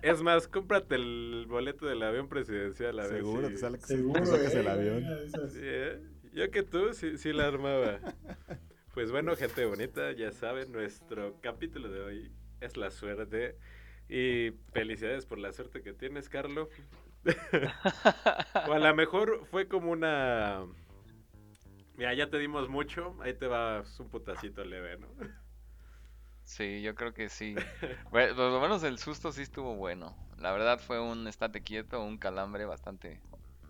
[0.01, 2.99] Es más, cómprate el boleto del avión presidencial.
[2.99, 5.05] A ver Seguro si- te sale Seguro, te sacas eh, el avión.
[5.25, 5.53] esas.
[5.53, 6.01] Sí, ¿eh?
[6.33, 7.99] Yo que tú, sí, sí la armaba.
[8.93, 13.57] Pues bueno, gente bonita, ya saben, nuestro capítulo de hoy es la suerte.
[14.09, 16.69] Y felicidades por la suerte que tienes, Carlo.
[18.67, 20.65] o a lo mejor fue como una...
[21.95, 25.07] Mira, ya te dimos mucho, ahí te va un putacito leve, ¿no?
[26.55, 27.55] Sí, yo creo que sí.
[28.11, 30.17] Bueno, por lo menos el susto sí estuvo bueno.
[30.37, 33.21] La verdad fue un estate quieto, un calambre bastante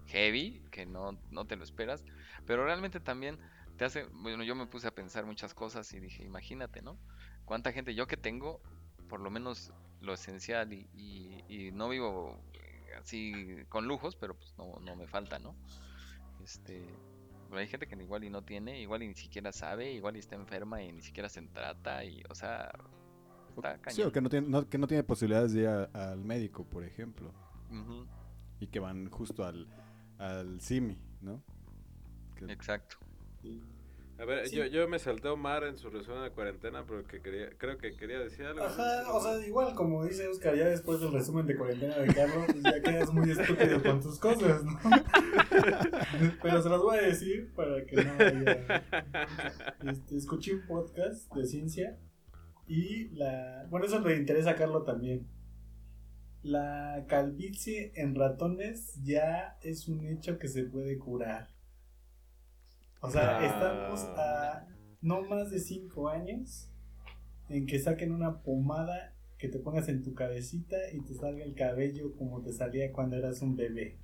[0.07, 2.03] heavy, que no, no te lo esperas.
[2.45, 3.39] Pero realmente también
[3.75, 6.99] te hace, bueno, yo me puse a pensar muchas cosas y dije, imagínate, ¿no?
[7.45, 8.61] Cuánta gente, yo que tengo
[9.07, 14.35] por lo menos lo esencial y, y- y no vivo eh, así con lujos, pero
[14.35, 15.55] pues no, no me falta, ¿no?
[16.39, 16.99] Este,
[17.59, 20.35] hay gente que igual y no tiene, igual y ni siquiera sabe, igual y está
[20.35, 22.71] enferma y ni siquiera se trata y, o sea,
[23.55, 24.07] está Sí, cañón.
[24.07, 26.83] o que no tiene, no- que no tiene posibilidades de ir a- al médico, por
[26.83, 27.33] ejemplo.
[28.59, 29.67] Y que van justo al,
[30.19, 31.41] al CIMI, ¿no?
[32.35, 32.97] Que- Exacto.
[34.21, 34.55] A ver, Sí.
[34.55, 37.95] yo, yo me salté a Omar en su resumen de cuarentena porque quería, creo que
[37.95, 38.63] quería decir algo.
[38.63, 42.45] Ajá, o sea, igual como dice Oscar, ya después del resumen de cuarentena de Carlos,
[42.45, 44.77] pues ya quedas muy estúpido con tus cosas, ¿no?
[46.43, 48.83] Pero se las voy a decir para que no haya...
[49.91, 51.97] Este, escuché un podcast de ciencia
[52.67, 53.65] y la...
[53.71, 55.27] Bueno, eso le interesa a Carlos también.
[56.43, 61.47] La calvicie en ratones ya es un hecho que se puede curar.
[63.01, 63.45] O sea, Ah.
[63.45, 64.67] estamos a
[65.01, 66.69] no más de 5 años
[67.49, 71.55] en que saquen una pomada que te pongas en tu cabecita y te salga el
[71.55, 73.97] cabello como te salía cuando eras un bebé.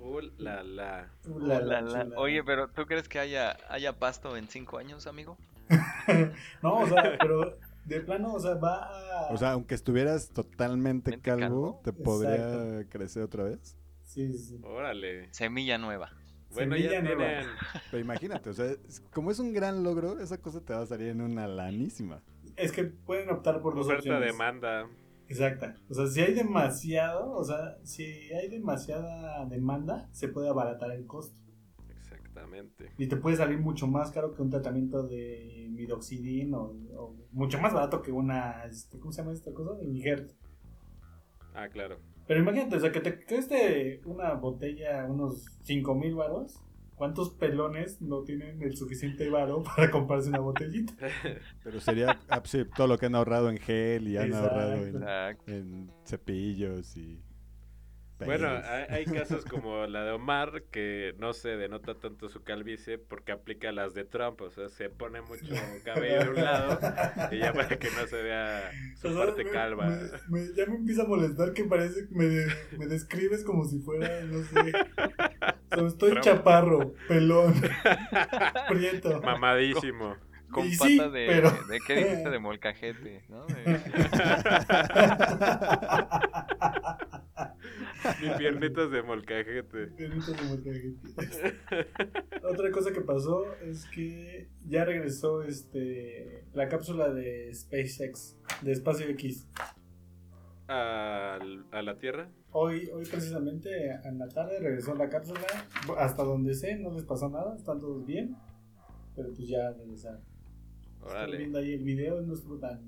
[0.00, 1.12] Uh, la, la.
[1.28, 2.08] Uh, la, la.
[2.16, 5.38] Oye, pero ¿tú crees que haya, haya pasto en cinco años, amigo?
[6.62, 9.32] No, o sea, pero de plano, o sea, va a...
[9.32, 11.80] O sea, aunque estuvieras totalmente Mente calvo, calvo.
[11.84, 12.88] ¿te podría Exacto.
[12.90, 13.76] crecer otra vez?
[14.04, 14.58] Sí, sí.
[14.64, 15.32] Órale.
[15.32, 16.10] Semilla nueva.
[16.52, 17.16] Bueno, Semilla ya nueva.
[17.24, 17.46] tienen.
[17.90, 18.74] Pero imagínate, o sea,
[19.12, 22.22] como es un gran logro, esa cosa te va a salir en una lanísima.
[22.56, 24.32] Es que pueden optar por dos Oferta opciones.
[24.32, 24.88] demanda.
[25.28, 25.74] Exacta.
[25.88, 31.06] O sea, si hay demasiado, o sea, si hay demasiada demanda, se puede abaratar el
[31.06, 31.34] costo.
[31.88, 32.90] Exactamente.
[32.98, 37.58] Y te puede salir mucho más caro que un tratamiento de midoxidil o, o mucho
[37.58, 39.82] más barato que una, este, ¿cómo se llama esta cosa?
[39.82, 40.32] Ingert.
[41.54, 41.98] Ah, claro.
[42.26, 46.60] Pero imagínate, o sea, que te cueste una botella unos 5 mil baros,
[47.02, 50.94] ¿Cuántos pelones no tienen el suficiente varo para comprarse una botellita?
[51.64, 54.48] Pero sería ah, sí, todo lo que han ahorrado en gel y han Exacto.
[54.50, 57.18] ahorrado en, en cepillos y.
[58.24, 62.98] Bueno, hay, hay casos como la de Omar que no se denota tanto su calvicie
[62.98, 65.54] porque aplica las de Trump, o sea, se pone mucho
[65.84, 66.78] cabello de un lado
[67.30, 69.86] y ya para que no se vea su O sea, parte me- calva.
[69.86, 72.46] me- me- ya me empieza a molestar que parece que me,
[72.78, 74.72] me describes como si fuera, no sé.
[75.72, 76.24] O sea, estoy Trump.
[76.24, 77.54] chaparro, pelón,
[78.68, 79.20] prieto.
[79.22, 80.16] Mamadísimo.
[80.50, 81.78] Con Y pata sí, de, pero- de.
[81.86, 82.28] ¿Qué dijiste?
[82.28, 83.46] De molcajete, ¿no?
[83.46, 83.80] De-
[88.22, 89.86] Ni piernitas de molcajete.
[89.88, 91.58] Permítame, molcajete.
[92.44, 99.06] Otra cosa que pasó es que ya regresó este la cápsula de SpaceX, de Espacio
[99.10, 99.48] X.
[100.68, 102.30] Al- a la Tierra.
[102.50, 103.70] Hoy, hoy precisamente
[104.04, 105.40] en la tarde regresó la cápsula.
[105.98, 108.36] Hasta donde sé, no les pasó nada, están todos bien.
[109.16, 110.20] Pero pues ya regresaron.
[111.06, 112.80] Estoy viendo ahí el video, no estuvo tan,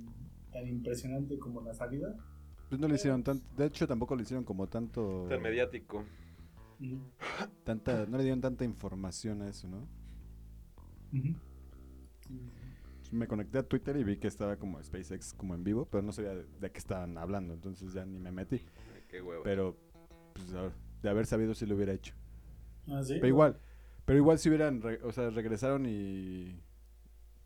[0.52, 2.14] tan impresionante como la salida.
[2.68, 3.44] Pues no le hicieron tanto.
[3.56, 5.26] De hecho, tampoco le hicieron como tanto.
[5.28, 6.04] Tan mediático.
[7.64, 9.86] Tanta, no le dieron tanta información a eso, ¿no?
[11.12, 11.34] Ujú.
[13.12, 16.10] Me conecté a Twitter y vi que estaba como SpaceX como en vivo, pero no
[16.12, 18.56] sabía de, de qué estaban hablando, entonces ya ni me metí.
[18.56, 19.42] Ay, Qué huevo.
[19.44, 19.76] Pero,
[20.32, 20.46] pues,
[21.02, 22.14] de haber sabido si lo hubiera hecho.
[22.88, 23.14] Ah, ¿sí?
[23.14, 23.60] Pero igual,
[24.04, 26.60] pero igual si hubieran, re- o sea, regresaron y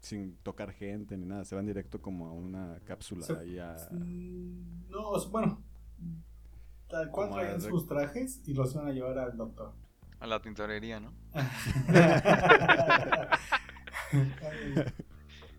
[0.00, 3.76] sin tocar gente ni nada, se van directo como a una cápsula Se- ahí a...
[3.90, 5.62] Mm, No, bueno.
[6.88, 7.30] Tal cual
[7.61, 9.72] rec- sus trajes y los iban a llevar al doctor.
[10.20, 11.12] A la tintorería, ¿no?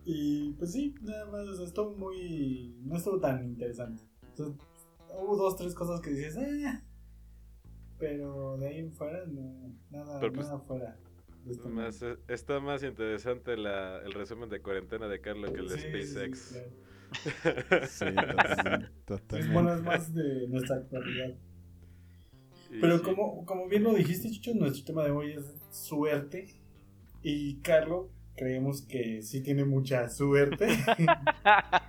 [0.04, 2.76] y pues sí, nada más, o sea, estuvo muy.
[2.84, 4.02] No estuvo tan interesante.
[4.28, 4.56] Entonces,
[5.18, 6.82] hubo dos, tres cosas que dices, "Ah",
[7.98, 10.96] pero de ahí en fuera, no, nada, Pero, pues, nada fuera.
[11.44, 15.78] Más, eh, está más interesante la, el resumen de cuarentena de Carlos que el de
[15.78, 16.52] Sí, sí, sí, SpaceX.
[16.52, 16.70] claro.
[17.82, 18.86] Sí, totalmente.
[19.32, 19.48] Es, totalmente.
[19.48, 21.34] bueno, es más de nuestra actualidad.
[22.80, 23.02] Pero sí.
[23.02, 26.56] como, como bien lo dijiste, Chucho, nuestro tema de hoy es suerte.
[27.22, 30.66] Y Carlos, creemos que sí tiene mucha suerte.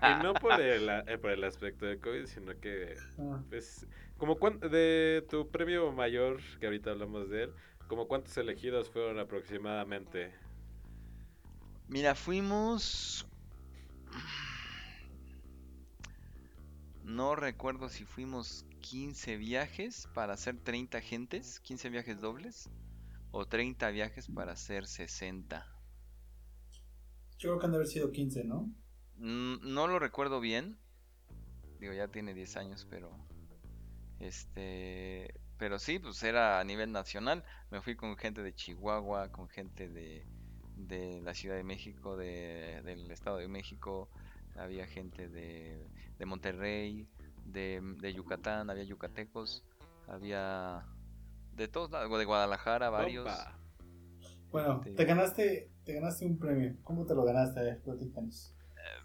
[0.01, 3.87] Y no por el, eh, por el aspecto de COVID, sino que, Ah, pues,
[4.17, 4.37] como
[4.69, 7.53] de tu premio mayor, que ahorita hablamos de él,
[7.91, 10.34] como cuántos elegidos fueron aproximadamente.
[11.89, 13.27] Mira, fuimos.
[17.04, 22.69] No recuerdo si fuimos 15 viajes para hacer 30 gentes, 15 viajes dobles,
[23.32, 25.67] o 30 viajes para hacer 60.
[27.39, 28.73] yo creo que han de haber sido 15, ¿no?
[29.17, 30.77] Mm, No lo recuerdo bien.
[31.80, 33.12] Digo, ya tiene 10 años, pero.
[34.19, 35.34] Este.
[35.62, 37.43] Pero sí, pues era a nivel nacional.
[37.69, 40.26] Me fui con gente de Chihuahua, con gente de,
[40.76, 44.10] de la Ciudad de México, de, del Estado de México.
[44.56, 47.08] Había gente de, de Monterrey,
[47.45, 49.63] de, de Yucatán, había yucatecos,
[50.08, 50.84] había
[51.54, 53.28] de todos lados, de Guadalajara, varios.
[53.28, 53.56] Opa.
[54.50, 56.76] Bueno, te ganaste, te ganaste un premio.
[56.84, 57.60] ¿Cómo te lo ganaste?
[57.60, 58.56] A ver, platícanos.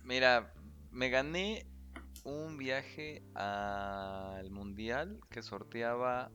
[0.04, 0.54] Mira,
[0.90, 1.66] me gané
[2.24, 6.30] un viaje al mundial que sorteaba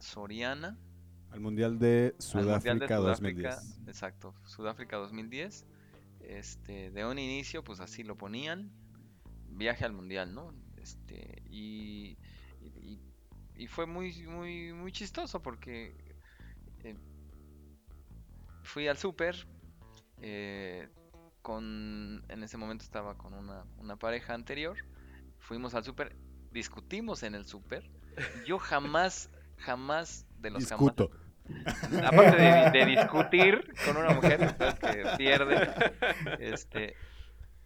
[0.00, 0.78] Soriana.
[1.30, 3.80] Al Mundial de Mundial Sudáfrica de 2010.
[3.86, 5.66] Exacto, Sudáfrica 2010.
[6.20, 8.70] Este, de un inicio, pues así lo ponían.
[9.50, 10.54] Viaje al mundial, ¿no?
[10.76, 12.18] Este, y,
[12.60, 13.00] y,
[13.56, 15.96] y fue muy, muy, muy chistoso porque
[16.84, 16.96] eh,
[18.62, 19.46] fui al súper.
[20.18, 20.88] eh,
[21.42, 24.76] con, en ese momento estaba con una, una pareja anterior.
[25.38, 26.16] Fuimos al súper,
[26.52, 27.90] discutimos en el súper.
[28.46, 31.10] Yo jamás, jamás de los jamás Discuto.
[32.04, 35.70] aparte de, de discutir con una mujer que pierde,
[36.38, 36.96] este,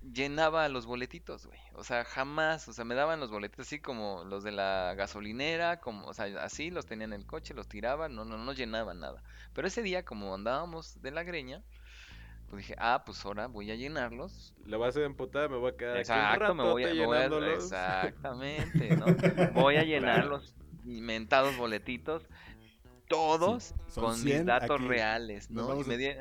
[0.01, 1.59] llenaba los boletitos, güey.
[1.75, 5.81] O sea, jamás, o sea, me daban los boletos así como los de la gasolinera,
[5.81, 9.01] como, o sea, así los tenían en el coche, los tiraban, no, no, no llenaban
[9.01, 9.23] nada.
[9.53, 11.63] Pero ese día, como andábamos de la greña,
[12.51, 14.53] pues dije, ah, pues ahora voy a llenarlos.
[14.67, 17.17] Lo vas a emputar, me voy a quedar Exacto, aquí un me voy a, voy
[17.17, 19.07] a- exactamente, ¿no?
[19.55, 20.27] Voy a llenar
[20.85, 22.27] los inventados boletitos,
[23.09, 24.89] todos Sí, con 100 mis datos aquí.
[24.89, 25.49] reales,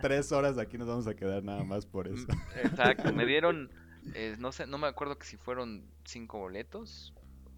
[0.01, 2.25] Tres horas aquí nos vamos a quedar nada más por eso.
[2.55, 3.69] Exacto, me dieron,
[4.13, 7.13] eh, no sé, no me acuerdo que si fueron cinco boletos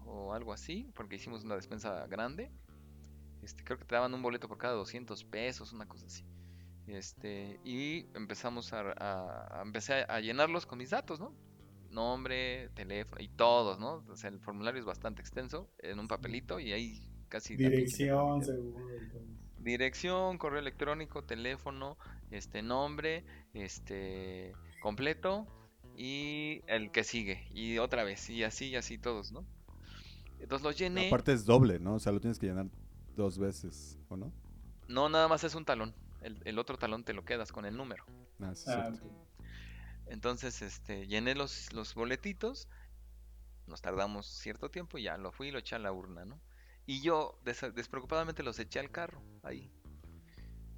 [0.06, 2.50] o algo así, porque hicimos una despensa grande.
[3.42, 6.24] Este, creo que te daban un boleto por cada 200 pesos, una cosa así.
[6.86, 11.34] Este, y empezamos a, a- a- empecé a, a llenarlos con mis datos, ¿no?
[11.94, 14.04] Nombre, teléfono y todos, ¿no?
[14.10, 18.84] O sea, el formulario es bastante extenso, en un papelito y ahí casi Dirección, seguro.
[19.58, 21.96] dirección, correo electrónico, teléfono,
[22.30, 24.52] este nombre, este
[24.82, 25.46] completo
[25.96, 29.44] y el que sigue y otra vez y así y así todos, ¿no?
[30.40, 31.06] Entonces los llené.
[31.06, 31.94] Aparte es doble, ¿no?
[31.94, 32.66] O sea, lo tienes que llenar
[33.16, 34.32] dos veces, ¿o no?
[34.88, 35.94] No, nada más es un talón.
[36.20, 38.04] El, el otro talón te lo quedas con el número.
[38.40, 39.06] Ah, sí, Ah, cierto.
[40.06, 42.68] Entonces, este, llené los, los boletitos,
[43.66, 46.40] nos tardamos cierto tiempo y ya lo fui y lo eché a la urna, ¿no?
[46.86, 49.70] Y yo des- despreocupadamente los eché al carro, ahí.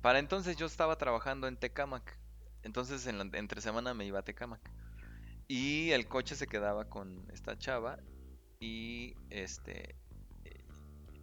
[0.02, 2.18] Para entonces yo estaba trabajando en Tecamac,
[2.62, 4.60] entonces en la, entre semana me iba a Tecamac.
[5.48, 7.98] Y el coche se quedaba con esta chava
[8.60, 9.96] y este...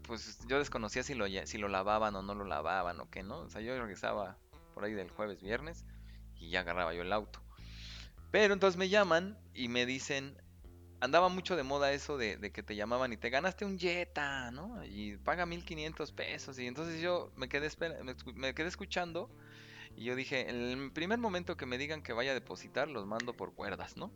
[0.03, 3.39] Pues yo desconocía si lo, si lo lavaban o no lo lavaban o qué, ¿no?
[3.39, 4.37] O sea, yo regresaba
[4.73, 5.85] por ahí del jueves, viernes
[6.39, 7.42] y ya agarraba yo el auto.
[8.33, 10.35] Pero entonces me llaman y me dicen,
[11.01, 14.83] andaba mucho de moda eso de, que te llamaban y te ganaste un Jetta, ¿no?
[14.85, 16.57] Y paga 1500 pesos.
[16.57, 17.69] Y entonces yo me quedé,
[18.33, 19.29] me, quedé escuchando
[19.95, 23.37] y yo dije, el primer momento que me digan que vaya a depositar, los mando
[23.37, 24.11] por cuerdas, ¿no?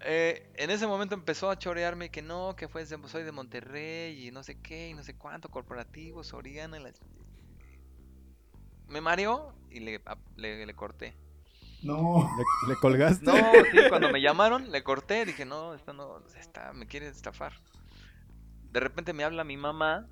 [0.00, 4.30] Eh, en ese momento empezó a chorearme que no, que fue, soy de Monterrey y
[4.30, 6.78] no sé qué, y no sé cuánto, corporativo, Soriana.
[8.88, 11.14] Me mareó y le corté.
[11.82, 12.30] No.
[12.36, 13.24] ¿Le, le colgaste?
[13.24, 13.34] No,
[13.70, 17.54] sí, cuando me llamaron, le corté, dije, no, esta no, esta me quiere estafar.
[18.70, 20.06] De repente me habla mi mamá,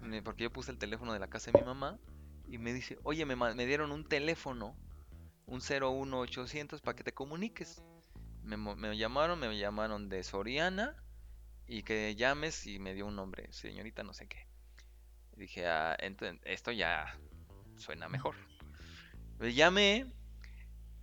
[0.00, 1.98] me- porque yo puse el teléfono de la casa de mi mamá,
[2.46, 4.76] y me dice, oye, me, dieron un teléfono,
[5.46, 7.82] un 01800 para que te comuniques.
[8.42, 10.96] Me, llamaron, me llamaron de Soriana,
[11.66, 14.46] y que llames, y me dio un nombre, señorita no sé qué.
[15.36, 15.96] Dije, ah,
[16.44, 17.16] esto ya
[17.76, 18.34] suena mejor.
[19.38, 20.12] Le llamé,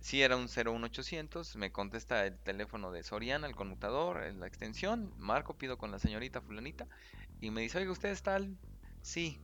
[0.00, 5.56] Sí, era un 01800, me contesta el teléfono de Soriana, el conmutador, la extensión, marco,
[5.58, 6.86] pido con la señorita fulanita
[7.40, 8.58] y me dice, oiga, ¿usted es tal?
[9.02, 9.42] Sí.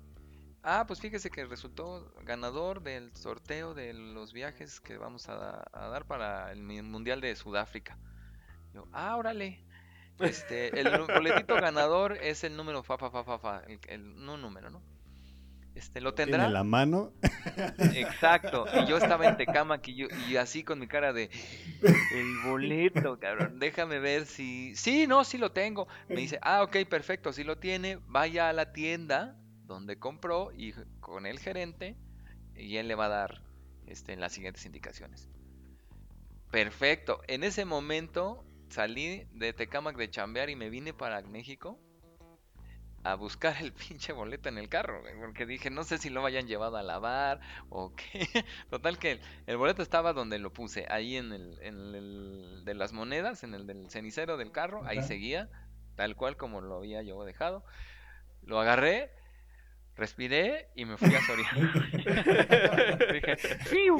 [0.63, 5.89] Ah, pues fíjese que resultó ganador del sorteo de los viajes que vamos a, a
[5.89, 7.99] dar para el Mundial de Sudáfrica.
[8.73, 9.65] Yo, ah, órale.
[10.21, 14.37] Este, el boletito ganador es el número fa, fa, fa, fa, fa, el, el- no
[14.39, 14.85] número, ¿no?
[15.75, 16.49] Este, ¿lo tendrá?
[16.49, 17.13] la mano.
[17.95, 21.31] Exacto, y yo estaba en Tecamac y, yo, y así con mi cara de
[21.83, 24.77] el boleto, cabrón, déjame ver si...
[24.77, 25.89] Sí, no, sí lo tengo.
[26.09, 30.73] Me dice, ah, ok, perfecto, si lo tiene, vaya a la tienda donde compró y
[31.01, 31.97] con el gerente
[32.55, 33.43] y él le va a dar
[33.87, 35.29] este, las siguientes indicaciones.
[36.51, 41.81] Perfecto, en ese momento salí de Tecamac de chambear y me vine para México
[43.05, 46.25] a buscar el pinche boleto en el carro, güey, porque dije, no sé si lo
[46.27, 48.27] hayan llevado a lavar o qué.
[48.71, 52.93] Total que el, boleto estaba donde lo puse, ahí en el, en el de las
[52.93, 55.49] monedas, en el del cenicero del carro, ahí seguía,
[55.97, 57.65] tal cual como lo había yo dejado.
[58.43, 59.11] Lo agarré,
[59.97, 61.87] respiré y me fui a Soriana.
[63.13, 63.99] Dije, "Fiu".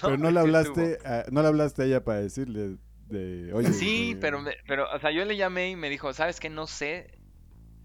[0.00, 2.76] Pero no le hablaste, a, no le hablaste a ella para decirle
[3.08, 3.72] de, oye.
[3.72, 6.48] Sí, de- pero, me- pero, o sea, yo le llamé y me dijo, ¿sabes qué?
[6.50, 7.18] No sé.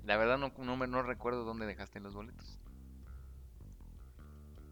[0.05, 2.59] La verdad no, no, no recuerdo dónde dejaste los boletos.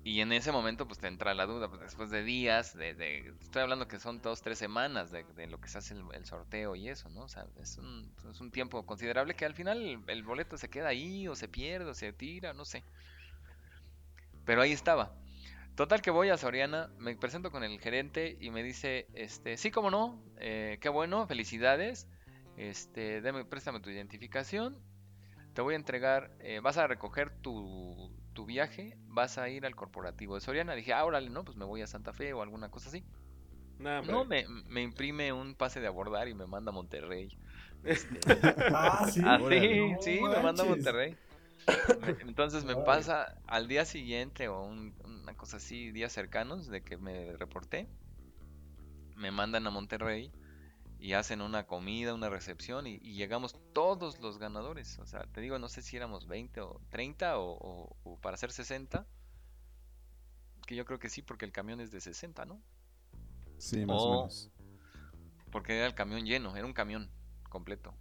[0.06, 3.34] Y en ese momento pues te entra la duda, pues después de días, de, de-
[3.40, 6.90] estoy hablando que son dos, tres semanas de, lo que se hace el, sorteo y
[6.90, 7.22] eso, ¿no?
[7.22, 10.90] O sea, es un, es un tiempo considerable que al final el, boleto se queda
[10.90, 12.84] ahí o se pierde o se tira, no sé.
[14.46, 15.16] Pero ahí estaba.
[15.76, 19.72] Total que voy a Soriana, me presento con el gerente y me dice, este, sí,
[19.72, 22.08] cómo no, eh, qué bueno, felicidades,
[22.58, 24.78] este, deme, préstame tu identificación,
[25.54, 29.76] te voy a entregar, eh, vas a recoger tu, tu viaje, vas a ir al
[29.76, 30.76] corporativo de Soriana.
[30.76, 33.04] Dije, ah, órale, no, pues me voy a Santa Fe o alguna cosa así.
[34.06, 37.30] No, me, me imprime un pase de abordar y me manda a Monterrey.
[37.84, 38.20] Este,
[38.76, 39.22] Ah, sí.
[39.26, 40.66] Ah, sí, No sí, me manda a.
[40.66, 41.16] Monterrey.
[42.22, 46.98] Entonces me pasa al día siguiente o un- una cosa así, días cercanos de que
[46.98, 47.88] me reporté.
[49.16, 50.32] Me mandan a Monterrey
[51.04, 55.00] y hacen una comida, una recepción y, y llegamos todos los ganadores.
[55.00, 58.38] O sea, te digo, no sé si éramos 20 o 30 o, o- o para
[58.38, 59.06] ser 60.
[60.66, 62.62] Que yo creo que sí, porque el camión es de 60, ¿no?
[63.58, 64.50] Sí, más o menos.
[65.52, 67.10] porque era el camión lleno, era un camión
[67.50, 67.94] completo.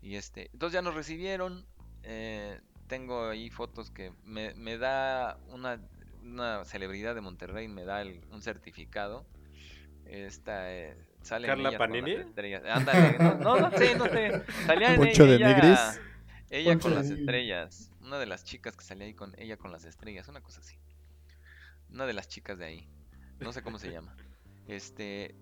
[0.00, 1.66] Y este, entonces ya nos recibieron.
[2.04, 5.80] eh, tengo ahí fotos que me, me da una,
[6.22, 9.26] una celebridad de Monterrey, me da el- un certificado.
[10.10, 12.16] Esta eh, sale en ¿Carla Panini?
[12.68, 14.42] Ándale, no, no, no sé, no sé.
[14.66, 16.00] Salía en Poncho de ella, Nigris.
[16.50, 17.92] ella Poncho con de las estrellas.
[18.00, 20.76] Una de las chicas que salía ahí con ella con las estrellas, una cosa así.
[21.90, 22.88] Una de las chicas de ahí.
[23.38, 24.16] No sé cómo se llama.
[24.66, 25.34] Este,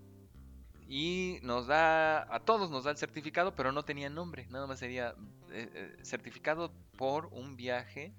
[0.87, 4.79] y nos da, a todos nos da el certificado, pero no tenía nombre, nada más
[4.79, 5.13] sería
[5.51, 8.13] eh, eh, certificado por un viaje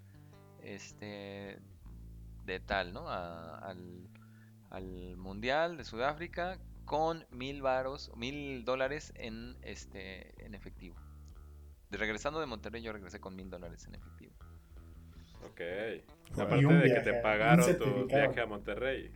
[0.62, 1.58] este,
[2.44, 3.08] de tal, ¿no?
[3.08, 4.08] A- al,
[4.70, 10.96] al Mundial de Sudáfrica con mil varos, mil dólares en, este, en efectivo.
[11.90, 14.34] De regresando de Monterrey yo regresé con mil dólares en efectivo.
[15.44, 15.60] Ok.
[16.38, 19.12] Aparte de que te pagaron tu viaje a Monterrey.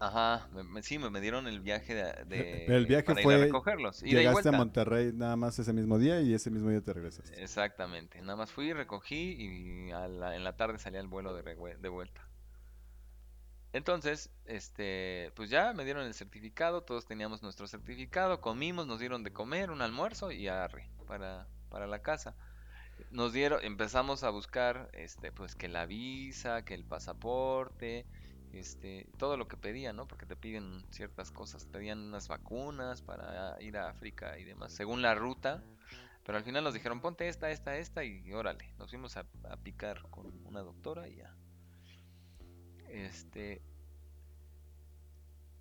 [0.00, 3.24] Ajá, me- me- sí, me, me dieron el viaje de, de- El viaje para ir
[3.24, 4.02] fue- a recogerlos.
[4.02, 4.52] Ida y Llegaste a.
[4.52, 7.32] Monterrey nada más ese mismo día y ese mismo día te regresas.
[7.36, 9.34] Exactamente, nada más fui, recogí
[9.88, 12.27] y a la- en la tarde salía el vuelo de, de vuelta.
[13.78, 19.22] Entonces, este, pues ya me dieron el certificado, todos teníamos nuestro certificado, comimos, nos dieron
[19.22, 22.34] de comer, un almuerzo y arre, para, para la casa.
[23.12, 28.04] Nos dieron, empezamos a buscar, este, pues que la visa, que el pasaporte,
[28.52, 30.08] este, todo lo que pedían, ¿no?
[30.08, 35.02] Porque te piden ciertas cosas, pedían unas vacunas para ir a África y demás, según
[35.02, 35.62] la ruta.
[36.24, 38.74] Pero al final nos dijeron, ponte esta, esta, esta y órale.
[38.76, 41.32] Nos fuimos a, a picar con una doctora y ya.
[42.88, 43.62] Este.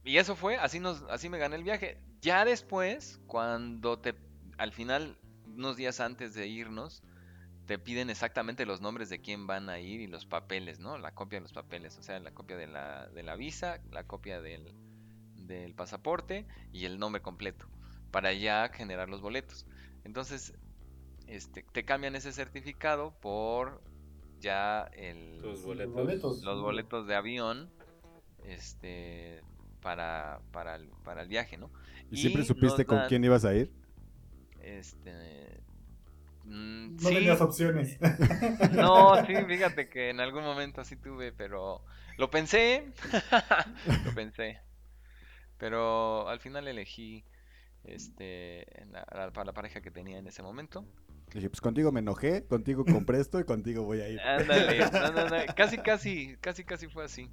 [0.08, 1.98] Y eso fue, así nos, así me gané el viaje.
[2.22, 4.16] Ya después, cuando te,
[4.58, 7.04] al final, unos días antes de irnos,
[7.66, 10.98] te piden exactamente los nombres de quién van a ir y los papeles, ¿no?
[10.98, 14.06] La copia de los papeles, o sea, la copia de la, de la visa, la
[14.06, 14.74] copia del,
[15.36, 17.68] del pasaporte y el nombre completo,
[18.10, 19.66] para ya generar los boletos.
[20.06, 20.54] Entonces,
[21.28, 23.82] este, te cambian ese certificado por
[24.40, 26.42] ya el, boletos.
[26.44, 27.70] los boletos de avión
[28.46, 29.44] este,
[29.82, 31.72] para, para, el, para el viaje, ¿no?
[32.10, 33.72] ¿Y siempre supiste con dan, quién ibas a ir?
[34.60, 35.64] Este,
[36.44, 37.98] mm, No sí, tenías opciones.
[38.70, 41.84] no, sí, fíjate que en algún momento así tuve, pero
[42.18, 42.94] lo pensé,
[44.04, 44.60] lo pensé,
[45.58, 47.26] pero al final elegí
[47.84, 50.86] este, la- la- para la pareja que tenía en ese momento.
[51.34, 54.22] Dije, pues contigo me enojé, contigo compré esto y contigo voy a ir.
[54.24, 57.32] Ándale, no, no, no, casi, casi, casi, casi fue así.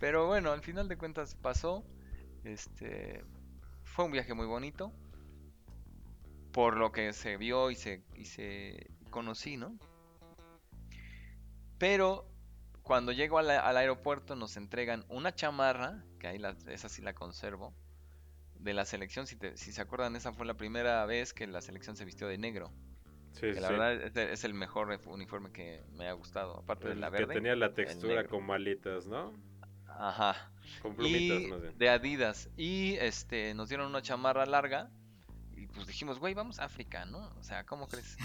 [0.00, 1.84] Pero bueno, al final de cuentas pasó.
[2.42, 3.22] Este,
[3.84, 4.92] fue un viaje muy bonito.
[6.52, 9.78] Por lo que se vio y se, y se conocí, ¿no?
[11.78, 12.26] Pero
[12.82, 17.14] cuando llego al, al aeropuerto nos entregan una chamarra, que ahí la, esa sí la
[17.14, 17.74] conservo,
[18.58, 19.26] de la selección.
[19.26, 22.26] Si, te- si se acuerdan, esa fue la primera vez que la selección se vistió
[22.26, 22.72] de negro.
[23.32, 23.60] Sí, Que sí.
[23.60, 27.10] la verdad es, el- es el mejor uniforme que me ha gustado, aparte de la
[27.10, 27.34] que verde.
[27.34, 28.30] tenía la textura negro.
[28.30, 29.32] como alitas, ¿no?
[30.08, 30.50] Ajá.
[30.82, 31.78] Con plumitas, Y más bien.
[31.78, 32.48] de Adidas.
[32.56, 34.88] Y este nos dieron una chamarra larga.
[35.56, 37.18] Y pues dijimos, güey, vamos a África, ¿no?
[37.38, 38.16] O sea, ¿cómo crees?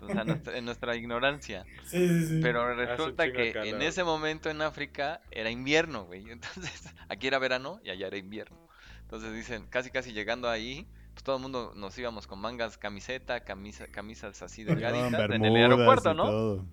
[0.00, 1.64] O sea, nuestra- en nuestra ignorancia.
[1.86, 2.40] Sí, sí, sí.
[2.42, 6.24] Pero resulta que en ese momento en África era invierno, güey.
[6.30, 8.68] Entonces, aquí era verano y allá era invierno.
[9.02, 13.40] Entonces dicen, casi casi llegando ahí, pues todo el mundo nos íbamos con mangas, camiseta,
[13.44, 16.24] camisa, camisas así delgaditas en el aeropuerto, ¿no?
[16.24, 16.66] todo.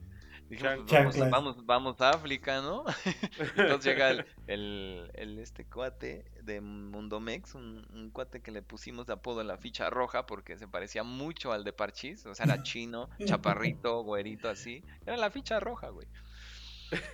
[0.52, 2.84] Dijimos, pues, vamos, vamos, vamos a África, ¿no?
[3.56, 9.08] Entonces llega el, el, el este cuate de Mundomex, un, un cuate que le pusimos
[9.08, 12.64] de apodo la ficha roja porque se parecía mucho al de Parchís, o sea, era
[12.64, 14.84] chino, chaparrito, güerito así.
[15.06, 16.08] Era la ficha roja, güey.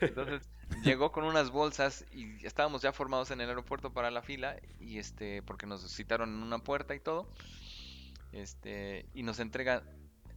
[0.02, 0.50] Entonces
[0.84, 4.98] llegó con unas bolsas y estábamos ya formados en el aeropuerto para la fila y
[4.98, 7.30] este porque nos citaron en una puerta y todo.
[8.32, 9.84] Este, y nos entrega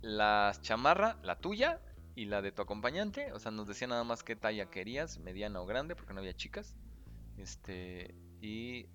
[0.02, 1.80] la chamarra, la tuya
[2.14, 5.60] y la de tu acompañante, o sea, nos decía nada más qué talla querías, mediana
[5.60, 6.76] o grande, porque no había chicas.
[7.36, 8.86] Este, y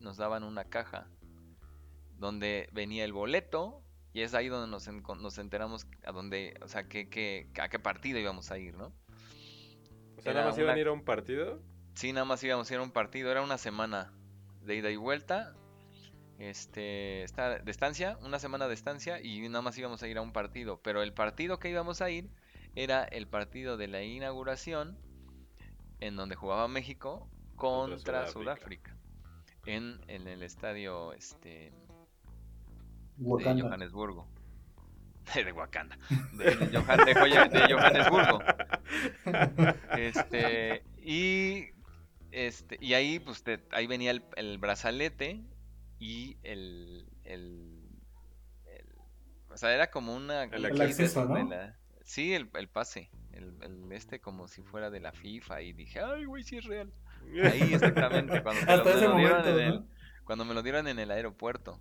[0.00, 1.08] nos daban una caja
[2.18, 3.82] donde venía el boleto
[4.12, 7.68] y es ahí donde nos, enco- nos enteramos a dónde, o sea, qué, qué- a
[7.68, 8.92] qué partido íbamos a ir, ¿no?
[10.16, 11.60] O sea, nada más iban una- a ir a un partido.
[11.94, 14.12] Sí, nada más íbamos a ir a un partido, era una semana
[14.62, 15.54] de ida y vuelta.
[16.38, 20.22] Este, esta- de estancia, una semana de estancia y nada más íbamos a ir a
[20.22, 22.30] un partido, pero el partido que íbamos a ir
[22.74, 24.98] era el partido de la inauguración
[26.00, 28.96] en donde jugaba México contra, Contra Sudáfrica.
[29.66, 31.72] En, en el estadio este
[33.18, 33.62] de.
[33.62, 34.26] Johannesburgo.
[35.36, 35.96] De Wakanda.
[36.32, 38.40] De, de Johan- de Joya- de Johannesburgo.
[39.96, 41.66] Este, y
[42.32, 45.44] este, y ahí pues te- ahí venía el, el brazalete
[46.00, 47.88] y el, el,
[48.66, 48.96] el-
[49.50, 51.50] o sea, era como una El acceso, de ¿no?
[51.50, 51.78] la-
[52.12, 56.00] sí, el, el pase, el, el este como si fuera de la FIFA y dije,
[56.00, 56.92] ay, güey, sí es real.
[57.44, 59.86] Ahí exactamente, cuando me lo, Hasta me ese lo dieron momento, en el, ¿no?
[60.24, 61.78] cuando me lo dieron en el aeropuerto.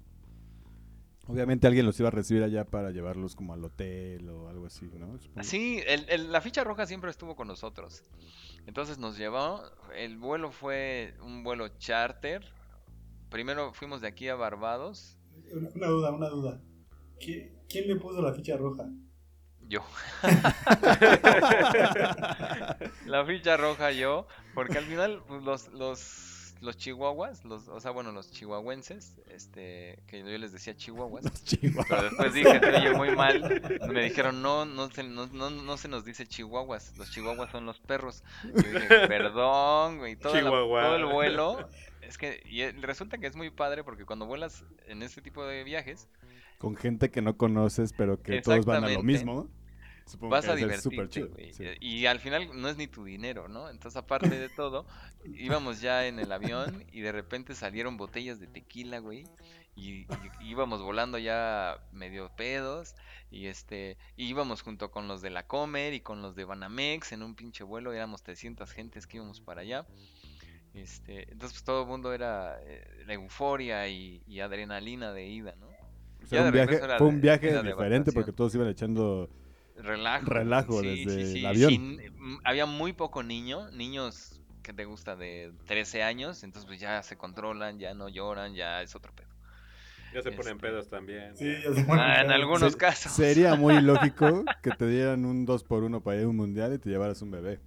[1.27, 4.85] Obviamente alguien los iba a recibir allá para llevarlos como al hotel o algo así,
[4.97, 5.17] ¿no?
[5.19, 5.43] Supongo.
[5.43, 8.03] Sí, el- el- la ficha roja siempre estuvo con nosotros.
[8.65, 9.61] Entonces nos llevó,
[9.95, 12.43] el vuelo fue un vuelo charter.
[13.29, 15.17] Primero fuimos de aquí a Barbados.
[15.53, 16.61] Una, una duda, una duda.
[17.19, 18.89] ¿Qui- ¿Quién le puso la ficha roja?
[19.71, 19.83] Yo.
[23.05, 27.91] la ficha roja yo, porque al final pues, los, los, los chihuahuas, los, o sea,
[27.91, 31.87] bueno, los chihuahuenses, este, que yo les decía chihuahuas, Los chihuahuas.
[31.89, 33.61] pero después dije, oye muy mal,
[33.91, 37.65] me dijeron, no, no se, no, no, no se nos dice chihuahuas, los chihuahuas son
[37.65, 38.23] los perros.
[38.43, 41.67] Yo dije, perdón, güey, todo, la- todo el vuelo,
[42.01, 45.45] es que y eh, resulta que es muy padre porque cuando vuelas en este tipo
[45.45, 46.09] de viajes,
[46.57, 49.47] Con gente que no conoces, pero que todos van a lo mismo.
[50.11, 51.53] Supongo vas que a divertirte, güey.
[51.53, 51.63] sí.
[51.79, 53.69] Y al final no es ni tu dinero, ¿no?
[53.69, 54.85] Entonces, aparte de todo,
[55.25, 59.23] íbamos ya en el avión y de repente salieron botellas de tequila, güey.
[59.75, 60.07] Y, y-
[60.41, 62.93] íbamos volando ya medio pedos.
[63.29, 67.13] Y este, y íbamos junto con los de la Comer y con los de Banamex
[67.13, 67.93] en un pinche vuelo.
[67.93, 69.85] Éramos 300 gentes que íbamos para allá.
[70.73, 75.55] Este, entonces, pues todo el mundo era eh, la euforia y, y adrenalina de ida,
[75.59, 75.67] ¿no?
[75.67, 79.29] O sea, un viaje, fue un viaje diferente porque todos iban echando.
[79.81, 80.25] Relajo.
[80.25, 81.69] Relajo sí, desde sí, sí, el avión.
[81.69, 86.79] sin- mm, había muy poco niño, niños que te gusta de 13 años, entonces pues
[86.79, 89.27] ya se controlan, ya no lloran, ya es otro pedo.
[90.13, 90.67] Ya se ponen Este.
[90.67, 91.35] pedos también.
[91.37, 92.33] Sí, ya se muere Ah, en pedo.
[92.35, 93.11] algunos Se- casos.
[93.13, 96.73] Sería muy lógico que te dieran un 2 por 1 para ir a un mundial
[96.73, 97.59] y te llevaras un bebé.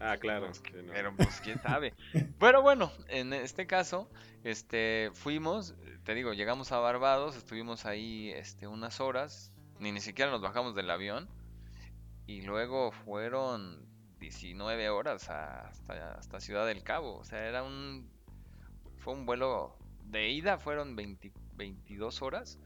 [0.00, 0.46] Ah, claro.
[0.46, 0.92] Pues, sí, no.
[0.92, 1.94] Pero pues quién sabe.
[2.40, 4.10] Pero bueno, en este caso,
[4.42, 10.30] este, fuimos, te digo, llegamos a Barbados, estuvimos ahí este, unas horas, ni ni siquiera
[10.32, 11.28] nos bajamos del avión,
[12.38, 13.84] y luego fueron
[14.20, 17.16] 19 horas hasta, hasta Ciudad del Cabo.
[17.18, 18.08] O sea, era un,
[18.98, 19.76] fue un vuelo
[20.06, 22.58] de ida, fueron 20 22 horas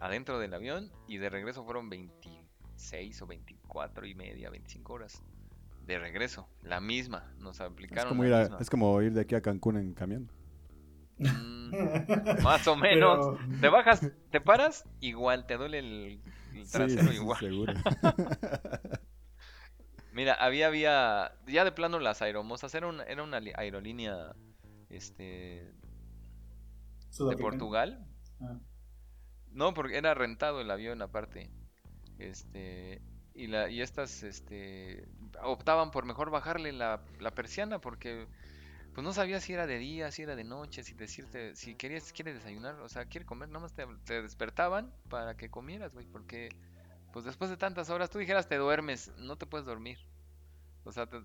[0.00, 5.22] adentro del avión, y de regreso fueron 26 o 24 y media, 25 horas
[5.86, 8.58] de regreso, la misma, nos Es aplicaron como, la ir a- misma.
[8.60, 10.30] es como ir de aquí a Cancún en camión.
[11.18, 13.38] Mm, más o menos.
[13.38, 16.20] Pero- Te bajas, te paras, igual, te duele el,
[16.54, 17.38] el trasero sí, sí, igual.
[17.38, 17.74] seguro.
[20.12, 24.34] Mira, había, había, ya de plano las aeromosas, era una, era una aerolínea,
[24.88, 25.72] este,
[27.10, 27.36] de.
[27.36, 28.06] Portugal.
[28.40, 28.58] Ah.
[29.52, 31.50] No, porque era rentado el avión aparte.
[32.18, 33.00] Este,
[33.34, 35.08] y la, y estas, este,
[35.42, 38.26] optaban por mejor bajarle la, la persiana porque,
[38.94, 42.12] pues no sabía si era de día, si era de noche, si decirte, si querías,
[42.12, 46.06] quiere desayunar, o sea, quiere comer, nada más te, te despertaban para que comieras, güey,
[46.06, 46.48] porque,
[47.12, 49.98] pues después de tantas horas, tú dijeras te duermes, no te puedes dormir.
[50.84, 51.22] O sea, te-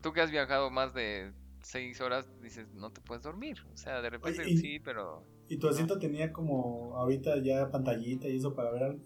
[0.00, 1.32] tú que has viajado más de
[1.62, 3.58] seis horas, dices, no te puedes dormir.
[3.72, 5.24] O sea, de repente y- sí, pero...
[5.48, 9.00] ¿Y tu asiento tenía como ahorita ya pantallita y eso para ver algo?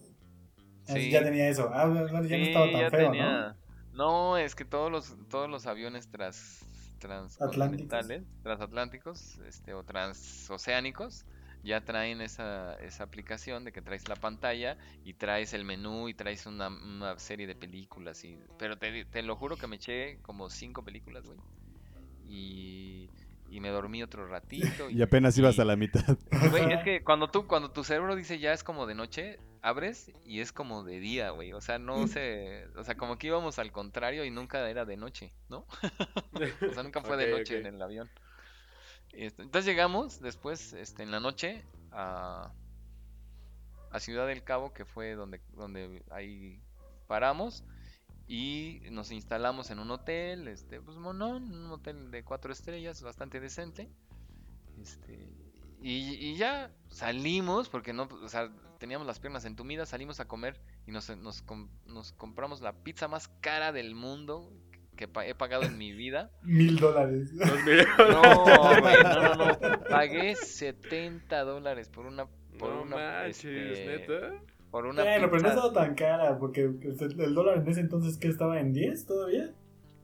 [0.88, 1.10] Ah, Sí.
[1.10, 1.70] Ya tenía eso.
[1.72, 3.56] Ah, ya no estaba tan ya feo, tenía-
[3.92, 4.36] ¿no?
[4.36, 6.66] es que todos los todos los aviones tras
[7.02, 11.24] transcontinentales, transatlánticos, este o transoceánicos
[11.64, 16.14] ya traen esa, esa aplicación de que traes la pantalla y traes el menú y
[16.14, 20.18] traes una, una serie de películas y pero te, te lo juro que me eché
[20.22, 21.38] como cinco películas, güey.
[22.28, 23.08] Y,
[23.48, 26.18] y me dormí otro ratito Y apenas ibas y- a la mitad.
[26.50, 30.10] Güey, es que cuando tú, cuando tu cerebro dice ya es como de noche, abres
[30.26, 31.52] y es como de día, güey.
[31.52, 34.96] O sea, no sé, o sea, como que íbamos al contrario y nunca era de
[34.96, 35.66] noche, ¿no?
[36.70, 38.10] O sea, nunca fue de noche en el avión.
[39.12, 42.52] Este, Entonces llegamos después, este, en la noche, a,
[43.90, 46.60] a Ciudad del Cabo, que fue donde, donde ahí
[47.06, 47.64] paramos.
[48.26, 53.38] Y nos instalamos en un hotel, este, pues monón, un hotel de cuatro estrellas, bastante
[53.38, 53.90] decente.
[54.80, 55.28] Este,
[55.82, 58.50] y, y ya salimos, porque no, o sea,
[58.82, 63.06] teníamos las piernas entumidas, salimos a comer y nos, nos, com- nos compramos la pizza
[63.06, 64.52] más cara del mundo
[64.96, 66.32] que pa- he pagado en mi vida.
[66.42, 67.30] Mil dólares.
[67.98, 69.84] No, güey, no, no, no.
[69.88, 72.26] Pagué 70 dólares por una,
[72.58, 74.42] por No una, manches, este, neta.
[74.72, 75.48] por una Bueno, pero no pizza.
[75.66, 79.54] estaba tan cara, porque el dólar en ese entonces que estaba en 10 todavía.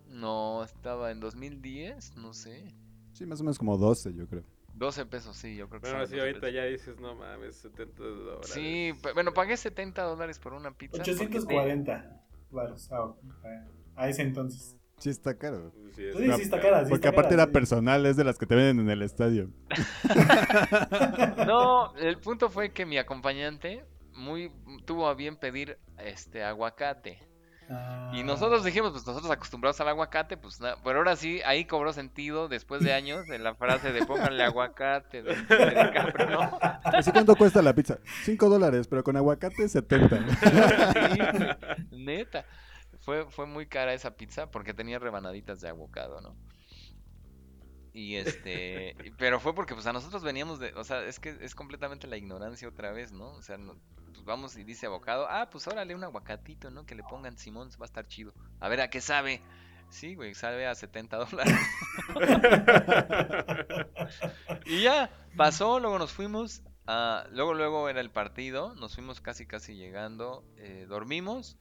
[0.09, 2.72] No, estaba en 2010, no sé.
[3.12, 4.45] Sí, más o menos como 12, yo creo.
[4.79, 6.55] 12 pesos, sí, yo creo que Bueno, sí, 12 ahorita pesos.
[6.55, 8.51] ya dices, no mames, 70 dólares.
[8.51, 10.99] Sí, bueno, pagué 70 dólares por una pizza.
[10.99, 12.89] porque te- 840 varos.
[12.93, 13.12] Ah,
[13.97, 14.76] a, ese entonces.
[14.99, 15.72] Sí, está caro.
[15.95, 16.70] Sí, es Sí, está cara.
[16.70, 16.85] cara.
[16.85, 17.53] sí Porque está aparte cara, era sí.
[17.53, 19.51] personal, es de las que te venden en el estadio.
[21.47, 24.53] No, el punto fue que mi acompañante muy
[24.85, 27.20] tuvo a bien pedir este aguacate.
[27.71, 28.11] Ah.
[28.14, 31.93] Y nosotros dijimos, pues nosotros acostumbrados al aguacate, pues nada, pero ahora sí, ahí cobró
[31.93, 36.59] sentido después de años de la frase de pónganle aguacate de, de DiCaprio, ¿no?
[36.85, 37.99] Así cuánto cuesta la pizza?
[38.25, 40.19] 5 dólares, pero con aguacate 70.
[41.91, 42.45] Sí, neta.
[43.01, 46.37] Fue, fue muy cara esa pizza porque tenía rebanaditas de avocado, ¿no?
[47.93, 51.55] Y este, pero fue porque pues a nosotros veníamos de, o sea, es que es
[51.55, 53.31] completamente la ignorancia otra vez, ¿no?
[53.33, 53.77] O sea, no-
[54.09, 56.84] pues vamos y dice abocado, ah, pues órale un aguacatito, ¿no?
[56.86, 58.32] Que le pongan Simón, va a estar chido.
[58.61, 59.42] A ver, ¿a qué sabe?
[59.90, 61.54] Sí, güey, sabe a 70 dólares.
[64.66, 66.62] y ya, pasó, luego nos fuimos.
[66.86, 70.44] ah, luego, luego era el partido, nos fuimos casi, casi llegando.
[70.56, 71.56] eh, dormimos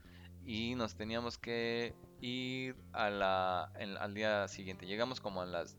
[0.46, 4.86] y nos teníamos que ir a la, al día siguiente.
[4.86, 5.78] Llegamos como a las,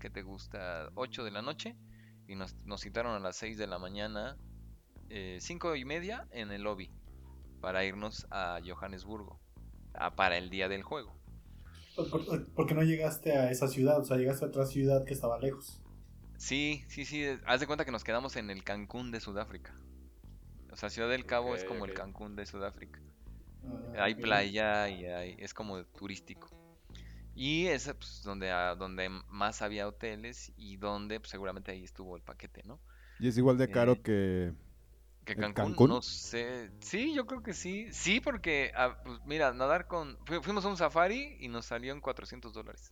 [0.00, 0.90] ¿qué te gusta?
[0.94, 1.76] 8 de la noche
[2.28, 4.36] y nos, nos citaron a las 6 de la mañana,
[5.12, 6.90] eh, 5 y media en el lobby
[7.60, 9.40] para irnos a Johannesburgo
[9.94, 11.16] ah, para el día del juego.
[11.94, 13.98] ¿Por, por- por qué no llegaste a esa ciudad?
[14.00, 15.82] O sea, llegaste a otra ciudad que estaba lejos.
[16.36, 17.24] Sí, sí, sí.
[17.24, 19.80] eh, Haz de cuenta que nos quedamos en el Cancún de Sudáfrica.
[20.70, 21.94] O sea, Ciudad del Cabo es como el.
[21.94, 23.00] Cancún de Sudáfrica.
[23.94, 26.52] Ah, Hay playa y hay, es como turístico.
[27.34, 32.16] Y es pues, donde, ah, donde más había hoteles y donde pues, seguramente ahí estuvo
[32.16, 32.80] el paquete, ¿no?
[33.18, 34.54] Y es igual de caro Eh, que...
[35.24, 35.88] Que ¿El Cancún, Cancún?
[35.90, 36.70] no sé.
[36.80, 37.86] Sí, yo creo que sí.
[37.92, 40.18] Sí, porque, ah, pues, mira, nadar con...
[40.26, 42.90] fu- Fuimos a un safari y nos salió en 400 dólares.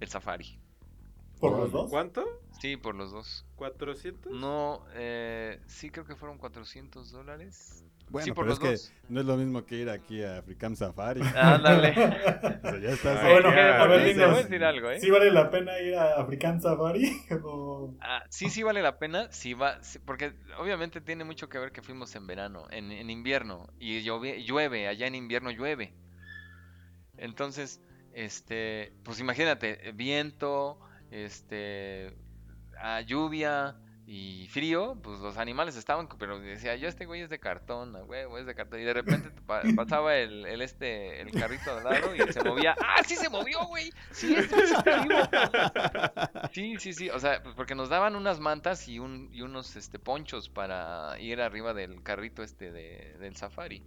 [0.00, 0.60] El safari.
[1.40, 1.90] ¿Por los dos?
[1.90, 2.24] ¿Cuánto?
[2.60, 3.46] Sí, por los dos.
[3.56, 4.30] ¿400?
[4.30, 7.84] No, eh, sí creo que fueron 400 dólares.
[8.10, 10.38] Bueno, sí, por pero los es que no es lo mismo que ir aquí a
[10.38, 11.20] African Safari.
[11.34, 11.94] Ándale.
[12.58, 13.18] O sea, ya estás...
[13.22, 15.00] Ay, bueno, ya, a ver, dinos, voy a decir algo, ¿eh?
[15.00, 17.10] ¿Sí vale la pena ir a African Safari?
[17.44, 17.94] o...
[18.00, 21.72] Ah, sí, sí vale la pena, sí va, sí, porque obviamente tiene mucho que ver
[21.72, 25.94] que fuimos en verano, en, en invierno, y llueve, llueve, allá en invierno llueve.
[27.16, 27.80] Entonces,
[28.12, 30.78] este, pues imagínate, viento,
[31.10, 32.14] este,
[32.78, 33.76] ah, lluvia
[34.10, 38.38] y frío, pues los animales estaban, pero decía, yo este güey es de cartón, huevo,
[38.38, 42.14] es de cartón, y de repente pa- pasaba el, el este, el carrito al lado
[42.14, 43.92] y se movía, ¡ah, sí se movió, güey!
[44.10, 45.14] Sí, este está vivo".
[46.52, 49.76] Sí, sí, sí, o sea, pues porque nos daban unas mantas y, un, y unos
[49.76, 53.82] este, ponchos para ir arriba del carrito este de, del safari.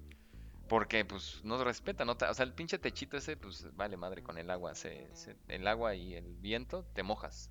[0.69, 2.13] Porque pues nos respetan, ¿no?
[2.13, 4.73] O sea, el pinche techito ese, pues vale madre con el agua.
[4.75, 7.49] Se, se- el agua y el viento te mojas.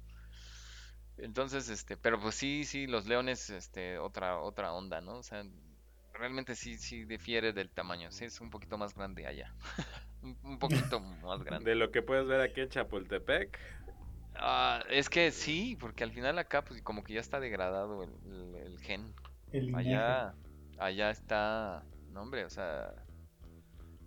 [1.22, 5.18] Entonces, este, pero pues sí, sí, los leones, este, otra, otra onda, ¿no?
[5.18, 5.44] O sea,
[6.12, 8.10] realmente sí, sí difiere del tamaño.
[8.10, 9.54] Sí, es un poquito más grande allá.
[10.22, 11.70] un, poquito más grande.
[11.70, 13.58] De lo que puedes ver aquí en Chapultepec.
[14.34, 18.10] Ah, es que sí, porque al final acá, pues como que ya está degradado el,
[18.26, 19.14] el- el gen.
[19.52, 19.74] El.
[19.74, 20.34] Allá,
[20.78, 22.94] allá está, no hombre, o sea,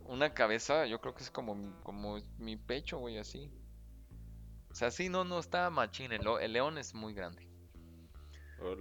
[0.05, 3.51] una cabeza, yo creo que es como, mi- como mi pecho, güey, así.
[4.73, 7.47] O sea, sí, no, no está machín, el, el león es muy grande.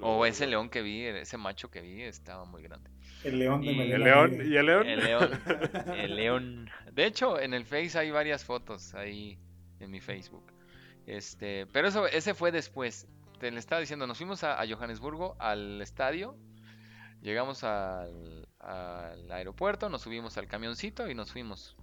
[0.00, 2.90] O ese león que vi, ese macho que vi, estaba muy grande.
[3.24, 4.52] El león de Y- melena ¿El león?
[4.52, 4.86] ¿Y el león?
[4.88, 5.30] El león,
[5.96, 6.70] el león.
[6.92, 9.38] De hecho, en el Face hay varias fotos ahí
[9.80, 10.52] en mi Facebook.
[11.06, 13.06] Este, pero eso, ese fue después.
[13.38, 16.36] Te le estaba diciendo, nos fuimos a, a Johannesburgo al estadio.
[17.20, 21.76] Llegamos al, al aeropuerto, nos subimos al camioncito y nos fuimos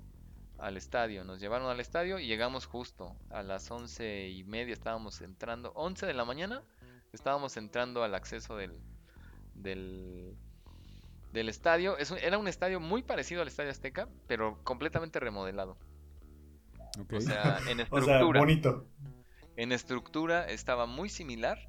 [0.62, 1.24] al estadio.
[1.24, 4.74] Nos llevaron al estadio y llegamos justo a las once y media.
[4.74, 6.64] Estábamos entrando, 11 de la mañana,
[7.14, 8.80] estábamos entrando al acceso del,
[9.55, 10.36] del,
[11.34, 11.97] del estadio.
[11.97, 15.78] Es un- era un estadio muy parecido al Estadio Azteca, pero completamente remodelado.
[17.16, 18.39] O sea, en O sea, estructura.
[18.39, 18.86] bonito.
[19.55, 21.68] En estructura estaba muy similar.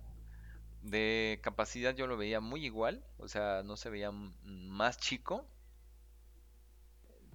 [0.83, 3.05] De capacidad yo lo veía muy igual.
[3.19, 4.11] O sea, no se veía
[4.45, 5.47] más chico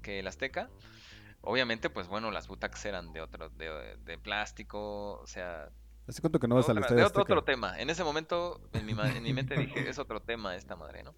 [0.01, 0.69] que el Azteca.
[1.45, 5.19] Obviamente, pues bueno, las butacas eran de otro, de, de plástico.
[5.21, 5.69] O sea,
[6.07, 7.79] ¿Hace cuánto que no vas al estadio de otro, tema.
[7.79, 11.03] En ese momento, en mi, ma- en mi mente dije, es otro tema esta madre,
[11.03, 11.15] ¿no?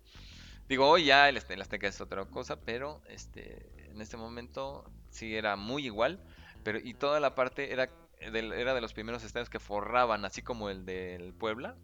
[0.70, 4.84] Digo, hoy ya el, este- el Azteca es otra cosa, pero este, en este momento
[5.10, 6.22] sí era muy igual.
[6.64, 7.90] Pero, y toda la parte era,
[8.32, 11.76] del- era de los primeros estadios que forraban, así como el del Puebla,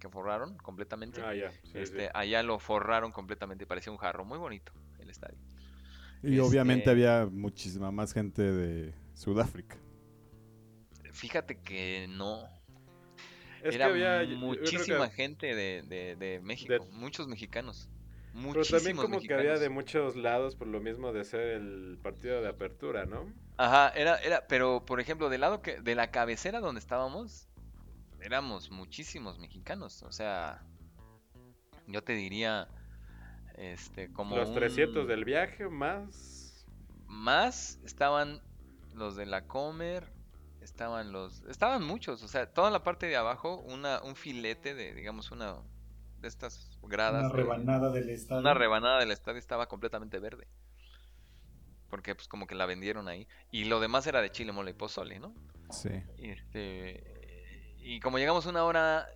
[0.00, 1.22] que forraron completamente.
[1.22, 1.50] Ah, ya.
[1.52, 1.78] sí, sí.
[1.78, 4.24] este, Allá lo forraron completamente y parecía un jarro.
[4.24, 5.38] Muy bonito el estadio.
[6.22, 9.76] Y obviamente Este- había muchísima más gente de Sudáfrica.
[11.12, 12.44] Fíjate que no.
[13.62, 14.20] Es Era que había.
[14.26, 17.88] que- muchísima gente de, de- de México, De- muchos mexicanos.
[18.34, 22.40] Pero también como que había de muchos lados por lo mismo de ser el partido
[22.40, 23.30] de apertura, ¿no?
[23.58, 27.46] Ajá, era, era, pero por ejemplo, del lado que, de la cabecera donde estábamos,
[28.22, 30.02] éramos muchísimos mexicanos.
[30.02, 30.64] O sea,
[31.86, 32.68] yo te diría,
[33.56, 36.66] este, como Los 300 un- del viaje más...
[37.06, 38.40] más estaban
[38.94, 40.12] los de la Comer,
[40.60, 44.94] estaban los, estaban muchos, o sea, toda la parte de abajo, una, un filete de,
[44.94, 45.56] digamos, una
[46.20, 48.40] de estas gradas, Una de- rebanada del estadio.
[48.40, 50.46] una rebanada del estadio estaba completamente verde.
[51.88, 53.28] Porque pues como que la vendieron ahí.
[53.50, 55.34] Y lo demás era de chile, mole y pozole, ¿no?
[55.70, 55.90] Sí.
[56.18, 59.06] Este, y como llegamos una hora,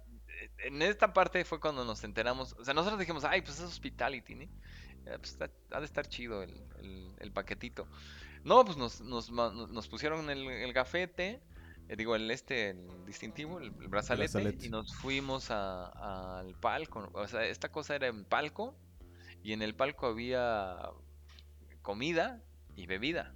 [0.59, 2.55] en esta parte fue cuando nos enteramos.
[2.59, 4.43] O sea, nosotros dijimos, ay, pues es hospitality, ¿no?
[4.43, 7.87] Eh, pues está- ha de estar chido el, el- el paquetito.
[8.45, 11.41] No, pues nos, nos, nos pusieron el, el gafete,
[11.89, 14.67] eh, digo, el este, el distintivo, el, brazalete, Brazalete.
[14.67, 17.11] y nos fuimos al palco.
[17.13, 18.77] O sea, esta cosa era en palco,
[19.43, 20.77] y en el palco había
[21.83, 22.43] comida
[22.75, 23.33] y bebida.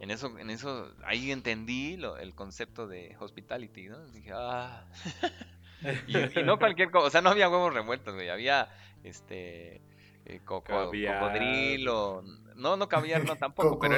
[0.00, 4.06] En eso, en eso, ahí entendí lo- el concepto de hospitality, ¿no?
[4.08, 4.86] Dije, ah.
[6.06, 8.68] y, y no cualquier cosa, o sea, no había huevos revueltos, güey, había
[9.04, 9.80] este
[10.26, 12.22] eh, coco- cocodrilo,
[12.56, 13.94] no, no caviar, no tampoco, pero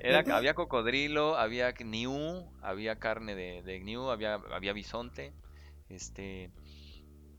[0.00, 5.32] era, había cocodrilo, había gnu, había carne de, de gnu, había, había bisonte,
[5.88, 6.50] este,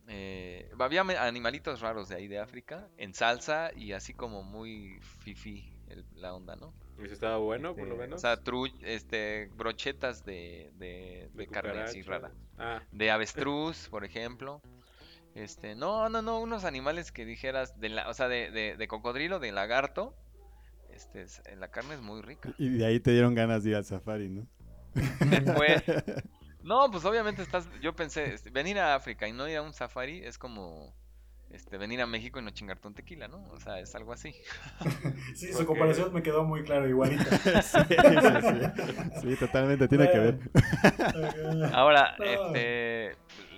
[0.08, 5.70] eh, había animalitos raros de ahí de África, en salsa y así como muy fifi
[5.90, 6.74] el- la onda, ¿no?
[7.04, 8.18] ¿Y si estaba bueno, por lo Este, menos?
[8.18, 12.32] O sea, tru- este, brochetas de, de, de carne así rara.
[12.58, 14.62] Ah, De avestruz, por ejemplo.
[15.36, 18.88] Este, no, no, no, unos animales que dijeras, de la, o sea, de, de, de
[18.88, 20.16] cocodrilo, de lagarto.
[20.94, 22.54] Este, es- la carne es muy rica.
[22.58, 24.48] Y de ahí te dieron ganas de ir al safari, ¿no?
[25.30, 25.82] Después,
[26.64, 29.74] no, pues obviamente estás, yo pensé, este, venir a África y no ir a un
[29.74, 30.94] safari es como,
[31.52, 33.44] este, venir a México y no chingarte un tequila, ¿no?
[33.52, 34.34] O sea, es algo así.
[35.36, 37.24] Sí, su comparación me quedó muy claro, igualita.
[37.62, 39.22] sí, sí, sí.
[39.22, 40.40] Sí, totalmente tiene que ver.
[41.74, 42.26] Ahora, No.
[42.26, 43.16] este,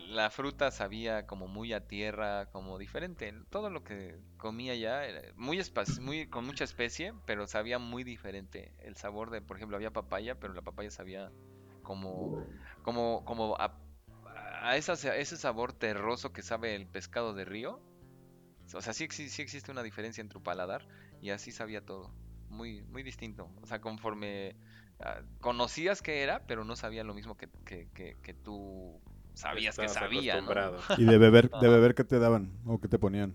[0.09, 3.33] la fruta sabía como muy a tierra, como diferente.
[3.49, 8.03] Todo lo que comía ya era muy, espa- muy con mucha especie, pero sabía muy
[8.03, 8.73] diferente.
[8.79, 11.31] El sabor de, por ejemplo, había papaya, pero la papaya sabía
[11.81, 12.45] como,
[12.81, 13.79] como, como a,
[14.61, 17.79] a esa- a ese sabor terroso que sabe el pescado de río.
[18.73, 20.85] O sea, sí, sí existe una diferencia entre tu paladar
[21.21, 22.11] y así sabía todo.
[22.49, 23.49] Muy, muy distinto.
[23.61, 24.55] O sea, conforme
[24.99, 29.01] ah, conocías que era, pero no sabía lo mismo que, que, que, que tú
[29.33, 30.39] sabías que sabía.
[30.97, 32.51] ¿Y de beber, de beber qué te daban?
[32.65, 33.33] ¿O qué te ponían?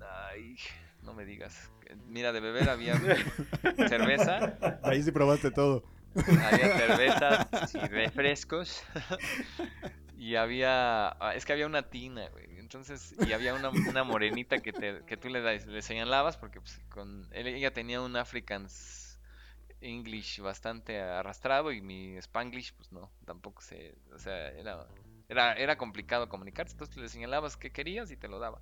[0.00, 0.56] Ay,
[1.02, 1.70] no me digas.
[2.08, 2.94] Mira, de beber había
[3.88, 4.40] cerveza,
[4.82, 5.82] Ahí sí probaste todo.
[6.44, 8.82] había cervezas y refrescos.
[10.18, 12.58] Y había, ah, es que había una tina, güey.
[12.58, 16.80] Entonces, y había una, una morenita que, te, que tú le, le señalabas porque pues,
[16.88, 19.18] con, ella tenía un Africans
[19.80, 24.86] English bastante arrastrado y mi Spanglish, pues no, tampoco se, o sea, era,
[25.28, 26.72] era, era complicado comunicarse.
[26.72, 28.60] Entonces le señalabas qué querías y te lo daba.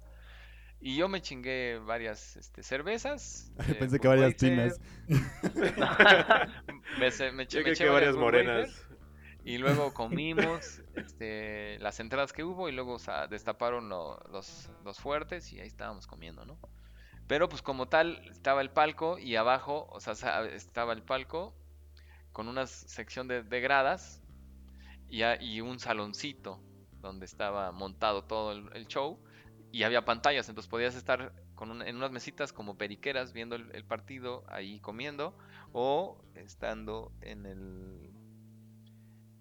[0.81, 3.53] Y yo me chingué varias este, cervezas.
[3.69, 4.81] eh, Pensé que varias tinas.
[6.99, 8.85] me, se- me me que varias morenas.
[9.45, 12.97] Y luego comimos este, las entradas que hubo y luego
[13.31, 16.59] destaparon lo- los, los fuertes y ahí estábamos comiendo, ¿no?
[17.27, 21.55] Pero pues como tal estaba el palco y abajo, o sea, estaba el palco
[22.33, 24.23] con una sección de, de gradas
[25.09, 26.61] y, y un saloncito
[27.01, 29.19] donde estaba montado todo el, show
[29.71, 33.85] y había pantallas, entonces podías estar con en unas mesitas como periqueras viendo el, el
[33.85, 35.37] partido ahí comiendo
[35.73, 38.04] o estando en el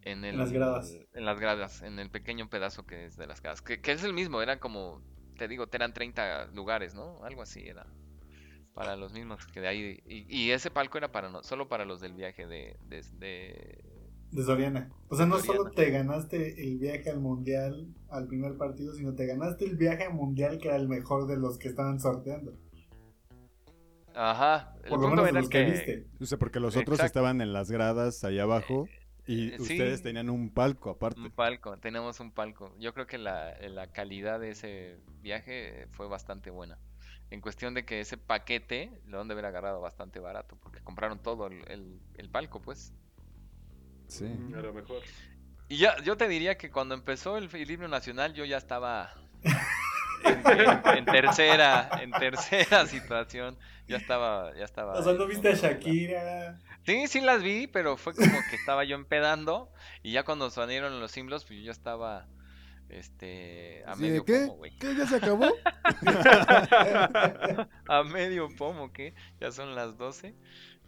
[0.05, 0.93] en el las gradas.
[1.13, 4.03] en las gradas, en el pequeño pedazo que es de las gradas, que, que es
[4.03, 5.01] el mismo, eran como,
[5.37, 7.23] te digo, eran 30 lugares, ¿no?
[7.23, 7.85] Algo así era
[8.73, 11.85] para los mismos que de ahí, y, y ese palco era para no, solo para
[11.85, 13.83] los del viaje de, de, de-
[14.31, 14.89] De Soriana.
[15.09, 15.57] O sea, no Soriana.
[15.59, 20.05] solo te ganaste el viaje al mundial al primer partido, sino te ganaste el viaje
[20.05, 22.57] al mundial que era el mejor de los que estaban sorteando.
[24.15, 26.07] Ajá, el Por lo punto menos de era los que que, viste.
[26.19, 27.05] O sea, porque los otros Exacto.
[27.05, 28.87] estaban en las gradas ahí abajo
[29.25, 29.61] y eh, sí.
[29.61, 31.19] ustedes tenían un palco aparte.
[31.19, 36.07] un palco, tenemos un palco, yo creo que la, la calidad de ese viaje fue
[36.07, 36.77] bastante buena.
[37.31, 41.17] En cuestión de que ese paquete lo han de haber agarrado bastante barato, porque compraron
[41.19, 42.93] todo el, el- el palco, pues.
[44.07, 44.25] Sí.
[44.55, 45.01] A lo mejor.
[45.69, 49.15] Y ya, yo te diría que cuando empezó el, el himno nacional yo ya estaba
[50.23, 53.57] en, en- en tercera, en tercera situación.
[53.87, 54.93] Ya estaba, ya estaba.
[54.93, 55.55] O sea, ¿no viste a.
[55.55, 56.59] Shakira?
[56.85, 59.71] Sí, sí las vi, pero fue como que estaba yo empedando
[60.01, 62.27] y ya cuando salieron los símbolos, pues yo ya estaba,
[62.89, 64.45] este, a medio ¿Qué?
[64.47, 64.77] pomo, güey.
[64.77, 64.95] ¿Qué?
[64.95, 65.45] ¿Ya se acabó?
[67.87, 69.13] A medio pomo, ¿qué?
[69.39, 70.35] Ya son las 12.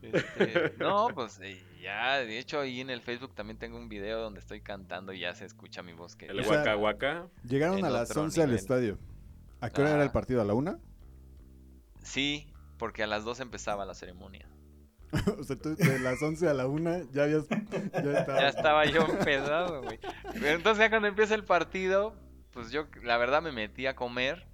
[0.02, 4.20] Este, no, pues eh, ya, de hecho ahí en el Facebook también tengo un video
[4.20, 7.28] donde estoy cantando y ya se escucha mi voz que El Waka Waka.
[7.44, 9.00] Llegaron a las otro 11 al estadio.
[9.62, 10.14] ¿A qué hora era el Ajá.
[10.14, 10.42] partido?
[10.42, 10.78] ¿A la una?
[12.04, 14.48] Sí, porque a las 12 empezaba la ceremonia.
[15.40, 17.48] o sea, tú de las 11 a la una ya habías...
[17.50, 20.00] Ya, estaba- Ya estaba yo empedado, güey.
[20.44, 22.16] Entonces ya cuando empieza el partido,
[22.52, 24.48] pues yo la verdad me metí a comer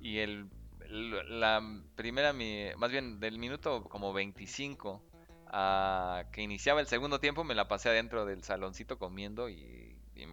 [0.00, 0.48] y el
[0.90, 1.60] la
[1.96, 5.02] primera mi más bien del minuto como 25
[5.48, 10.26] a que iniciaba el segundo tiempo me la pasé adentro del saloncito comiendo y, y.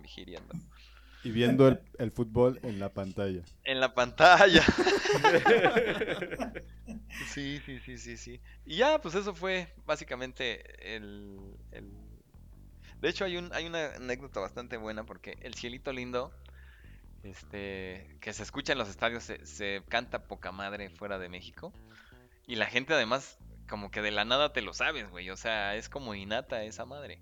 [1.26, 3.42] Y viendo el, el fútbol en la pantalla.
[3.64, 4.64] En la pantalla.
[7.34, 8.42] Sí, sí, sí, sí, sí.
[8.66, 11.40] Y ya, pues eso fue básicamente el,
[11.72, 11.92] el-
[13.02, 16.34] De hecho, hay un, hay una anécdota bastante buena porque el cielito lindo,
[17.24, 21.74] este, que se escucha en los estadios, se, se canta poca madre fuera de México.
[22.48, 25.30] Y la gente además, como que de la nada te lo sabes, güey.
[25.30, 27.20] O sea, es como innata esa madre.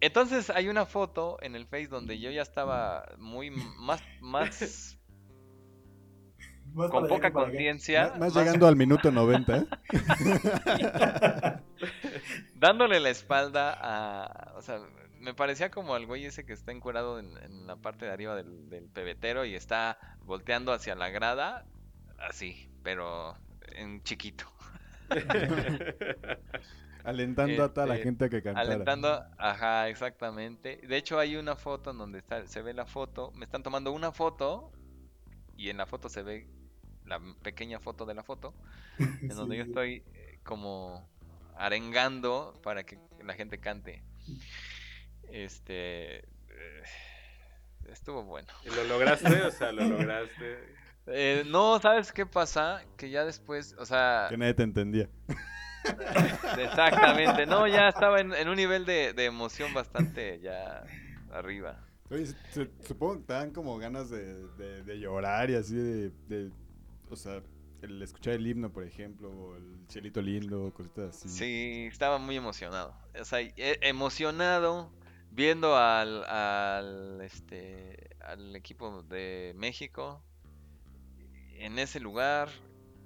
[0.00, 4.96] Entonces hay una foto en el Face donde yo ya estaba muy más, más
[6.72, 9.56] Más con poca conciencia, Más, llegando al minuto 90.
[9.56, 9.66] ¿eh?
[12.54, 14.80] dándole la espalda a, o sea,
[15.18, 18.36] me parecía como al güey ese que está encuerado en, en la parte de arriba
[18.36, 21.66] del, del pebetero y está volteando hacia la grada,
[22.18, 23.34] así, pero
[23.72, 24.46] en chiquito,
[27.04, 28.66] Alentando a toda la Este, gente a que cantara.
[28.66, 30.80] alentando, ajá, exactamente.
[30.86, 33.92] De hecho hay una foto en donde está, se ve la foto, me están tomando
[33.92, 34.72] una foto
[35.56, 36.48] y en la foto se ve
[37.04, 38.54] la pequeña foto de la foto
[38.98, 41.08] en donde yo estoy eh, como
[41.56, 44.02] arengando para que la gente cante.
[45.30, 46.82] Este eh,
[47.88, 48.48] estuvo bueno.
[48.64, 49.42] ¿Y lo lograste?
[49.42, 50.80] O sea, lo lograste.
[51.12, 52.84] Eh, no, ¿sabes qué pasa?
[52.96, 55.08] Que ya después, o sea, Que nadie te entendía.
[56.58, 60.84] exactamente, no, ya estaba en, en un nivel de, de emoción bastante ya
[61.32, 61.78] arriba.
[62.10, 62.26] Oye,
[62.86, 66.50] supongo que te dan como ganas de, de- de llorar y así de, de-
[67.08, 67.40] O sea,
[67.82, 71.28] el escuchar el himno, por ejemplo, o el cielito lindo, cositas así.
[71.28, 72.94] Sí, estaba muy emocionado.
[73.18, 74.90] O sea, e- emocionado
[75.30, 80.22] viendo al, al, este, al equipo de México
[81.54, 82.48] en ese lugar.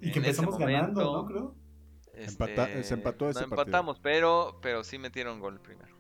[0.00, 1.26] Y que en ese empezamos ganando, momento, ¿no?
[1.26, 1.63] Creo.
[2.16, 3.62] Empata- este, se empató ese no partido.
[3.62, 5.94] empatamos, pero, pero sí metieron gol primero.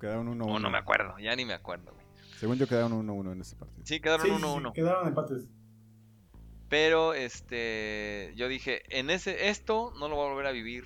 [0.00, 0.56] Quedaron 1-1.
[0.56, 1.92] O no me acuerdo, ya ni me acuerdo.
[1.92, 2.04] güey.
[2.38, 3.82] Según yo quedaron 1-1 en ese partido.
[3.86, 4.72] Sí, quedaron Sí, sí, sí, 1-1.
[4.72, 5.48] quedaron empates.
[6.68, 10.84] Pero este, yo dije, en ese esto no lo voy a volver a vivir.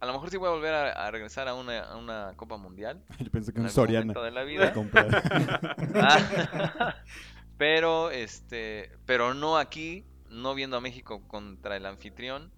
[0.00, 2.56] A lo mejor sí voy a volver a, a regresar a una, a una Copa
[2.58, 3.02] Mundial.
[3.18, 4.12] Yo pensé que en un algún Soriana.
[4.20, 4.72] de la vida.
[5.94, 6.94] Ah,
[7.58, 12.52] pero este, pero no aquí, no viendo a México contra el anfitrión,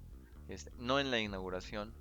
[0.49, 1.95] este, no en la inauguración.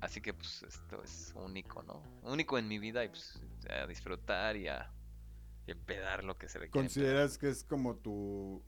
[0.00, 2.02] Así que pues esto es único, ¿no?
[2.22, 4.92] Único en mi vida y pues a disfrutar y a,
[5.66, 6.68] y empedar lo que se.
[6.70, 8.62] ¿Consideras que es como tu.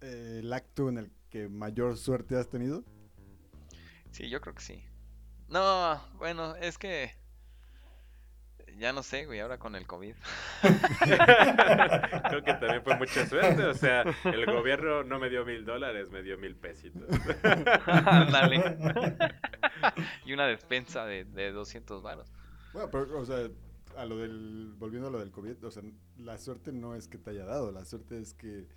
[0.00, 2.84] eh, el acto en el que mayor suerte has tenido?
[4.10, 4.84] Sí, yo creo que sí.
[5.48, 7.12] No, bueno, es que
[8.78, 10.14] ya no sé, güey, ahora con el COVID.
[12.28, 13.64] Creo que también fue mucha suerte.
[13.64, 17.08] O sea, el gobierno no me dio mil dólares, me dio mil pesitos.
[17.84, 18.76] Ándale.
[20.24, 22.32] y una despensa de, de 200 varos.
[22.72, 23.48] Bueno, pero, o sea,
[23.96, 25.82] a lo del, volviendo a lo del COVID, o sea,
[26.18, 28.68] la suerte no es que te haya dado, la suerte es que,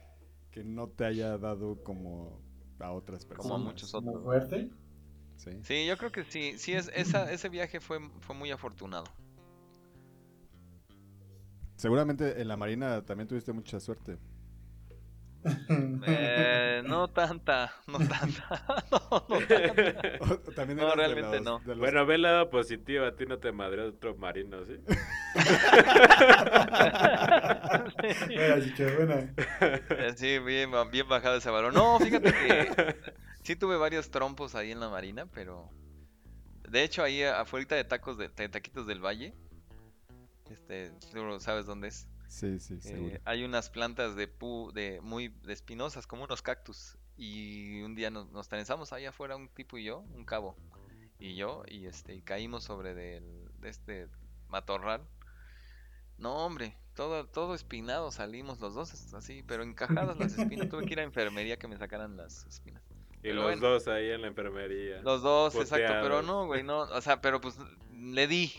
[0.49, 2.41] que no te haya dado como
[2.80, 3.52] a otras personas.
[3.52, 4.24] Como a muchos Como otros.
[4.24, 4.70] fuerte.
[5.38, 5.52] Sí.
[5.64, 9.06] Sí, yo creo que sí, sí es esa, ese viaje fue, fue muy afortunado.
[11.82, 14.20] Seguramente en la Marina también tuviste mucha suerte.
[16.06, 20.02] Eh, no tanta, no tanta, no, no tanta.
[20.20, 21.62] O- también No, realmente los- no.
[21.66, 23.06] los- Bueno, ve el lado positivo.
[23.06, 24.76] A ti no te madreó otro marino, ¿sí?
[28.28, 29.34] Buena, chicha, buena.
[29.98, 31.74] Eh, Sí, bien, ba- bien bajado ese balón.
[31.74, 32.96] No, fíjate que
[33.44, 35.70] sí tuve varios trompos ahí en la marina, pero
[36.70, 39.34] de hecho ahí afuera de tacos de, de taquitos del valle,
[40.52, 42.08] este, tú sabes dónde es.
[42.28, 43.20] Sí, sí, Eh, seguro.
[43.26, 46.97] hay unas plantas de pu de muy de espinosas, como unos cactus.
[47.18, 50.56] Y un día nos, nos trenzamos ahí afuera un tipo y yo, un cabo
[51.20, 54.08] y yo, y este, y caímos sobre del, de este
[54.47, 55.06] matorral.
[56.18, 60.70] No, hombre, todo, todo espinado salimos los dos así, pero encajadas las espinas.
[60.70, 62.84] Tuve que ir a enfermería que me sacaran las espinas.
[63.16, 63.62] Y Pero los bueno.
[63.70, 65.02] dos ahí en la enfermería.
[65.02, 67.58] Los dos, exacto, pero no, güey, no, o sea, pero pues
[67.93, 68.52] le di.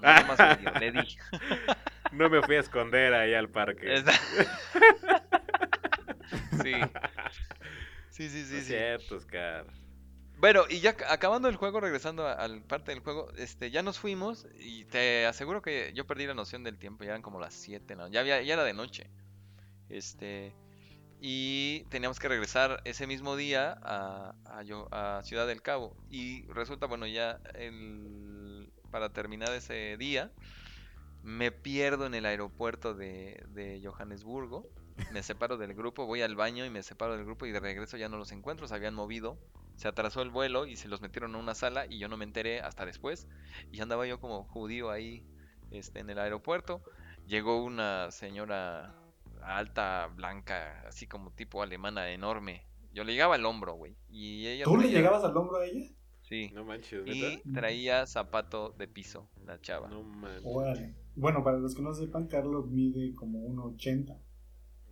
[0.00, 1.16] Nada más me dio, le di.
[2.10, 4.02] No me fui a esconder ahí al parque.
[6.50, 6.92] Sí.
[8.08, 8.68] Sí, sí, No sí, es sí.
[8.68, 9.66] cierto, Oscar.
[10.38, 13.98] Bueno, y ya ca- acabando el juego, regresando al parte del juego, este, ya nos
[13.98, 17.54] fuimos y te aseguro que yo perdí la noción del tiempo, ya eran como las
[17.54, 18.08] 7, ¿no?
[18.08, 19.10] Ya, había, ya era de noche.
[19.88, 20.54] Este,
[21.20, 25.96] y teníamos que regresar ese mismo día a, a, a Ciudad del Cabo.
[26.10, 28.25] Y resulta, bueno, ya el,
[28.96, 30.32] para terminar ese día,
[31.22, 34.70] me pierdo en el aeropuerto de, de Johannesburgo.
[35.12, 37.98] Me separo del grupo, voy al baño y me separo del grupo y de regreso
[37.98, 39.38] ya no los encuentro, se habían movido
[39.74, 42.24] se atrasó el vuelo y se los metieron a una sala y yo no me
[42.24, 43.28] enteré hasta después.
[43.70, 45.22] Y andaba yo como judío ahí
[45.70, 46.80] este, en el aeropuerto.
[47.26, 48.94] Llegó una señora
[49.42, 52.66] alta, blanca, así como tipo alemana, enorme.
[52.94, 53.94] Yo le llegaba al hombro, güey.
[54.08, 55.90] Y ella ¿Tú le llegabas al hombro a ella?
[56.28, 56.50] Sí.
[56.52, 59.88] No manches, Y traía zapato de piso, la chava.
[59.88, 60.42] No manches.
[60.44, 60.94] Órale.
[61.14, 64.18] Bueno, para los que no sepan, Carlos mide como 1,80.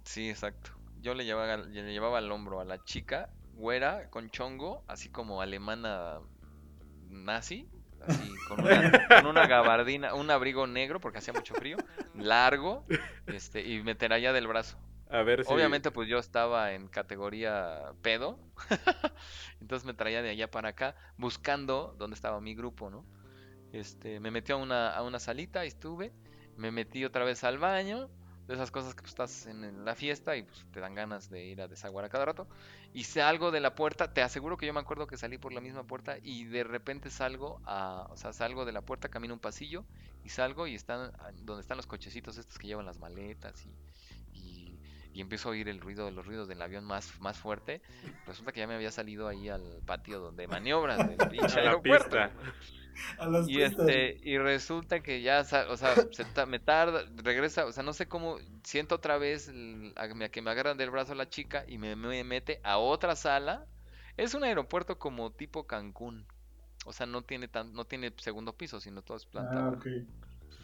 [0.05, 0.71] Sí, exacto.
[1.01, 5.43] Yo le llevaba, le llevaba al hombro a la chica, güera, con chongo, así como
[5.43, 6.21] alemana
[7.11, 7.69] nazi,
[8.07, 11.77] así, con una, con una gabardina, un abrigo negro, porque hacía mucho frío,
[12.15, 12.87] largo,
[13.27, 14.79] este, y me traía del brazo.
[15.47, 18.39] Obviamente, pues yo estaba en categoría pedo,
[19.61, 23.07] entonces me traía de allá para acá, buscando dónde estaba mi grupo, ¿no?
[23.73, 26.13] Este, me metí a una, a una salita y estuve,
[26.57, 28.11] me metí otra vez al baño,
[28.47, 31.45] de esas cosas que pues, estás en, la fiesta y pues te dan ganas de
[31.45, 32.49] ir a desaguar a cada rato,
[32.93, 35.61] y salgo de la puerta, te aseguro que yo me acuerdo que salí por la
[35.61, 39.41] misma puerta y de repente salgo a, o sea, salgo de la puerta, camino un
[39.41, 39.85] pasillo
[40.25, 41.13] y salgo y están
[41.43, 43.75] donde están los cochecitos estos que llevan las maletas y,
[45.15, 47.81] y, empiezo a oír el ruido de los ruidos del avión más, más fuerte.
[48.27, 51.71] Resulta que ya me había salido ahí al patio donde maniobras del pinche A la
[51.71, 52.05] aeropuerto.
[52.11, 52.33] pista.
[53.19, 53.89] A las Y pistas.
[53.89, 57.93] este, y resulta que ya, o sea, se ta- me tarda, regresa, o sea, no
[57.93, 61.79] sé cómo, siento otra vez el- a, que me agarran del brazo la chica y
[61.79, 63.67] me, me mete a otra sala.
[64.17, 66.27] Es un aeropuerto como tipo Cancún.
[66.87, 69.51] O sea, no tiene tan, no tiene segundo piso, sino todo es planta.
[69.53, 69.77] Ah, baja.
[69.77, 69.87] ok.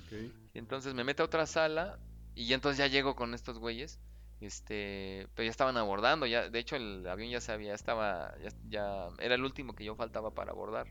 [0.06, 0.12] Ok.
[0.54, 1.98] Y entonces me mete a otra sala
[2.34, 3.98] y entonces ya llego con estos güeyes.
[4.40, 8.34] Este, pero ya estaban abordando, ya, de hecho el avión ya se había, estaba,
[8.68, 10.86] ya, era el último que yo faltaba para abordar.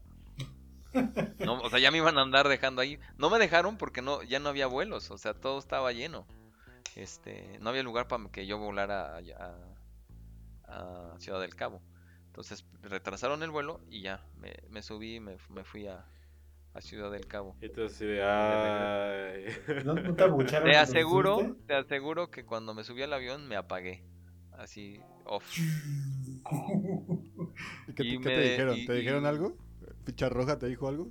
[1.39, 2.99] No, o sea, ya me iban a andar dejando ahí.
[3.17, 6.25] No me dejaron porque no, ya no había vuelos, o sea, todo estaba lleno.
[6.95, 9.55] Este, no había lugar para que yo volara a,
[10.67, 11.81] a Ciudad del Cabo.
[12.27, 16.05] Entonces retrasaron el vuelo y ya, me, me subí me, me fui a,
[16.74, 17.55] a Ciudad del Cabo.
[17.61, 18.24] De.
[18.24, 19.45] Ay.
[19.86, 23.55] ¿No, no te abucharon Te aseguro, te aseguro que cuando me subí al avión me
[23.55, 24.03] apagué.
[24.53, 25.43] Así, off.
[27.88, 28.78] ¿Y qué, Y te- qué me- te dijeron?
[28.78, 29.57] y- ¿Te dijeron algo?
[30.05, 31.09] ¿Ficha roja te dijo algo?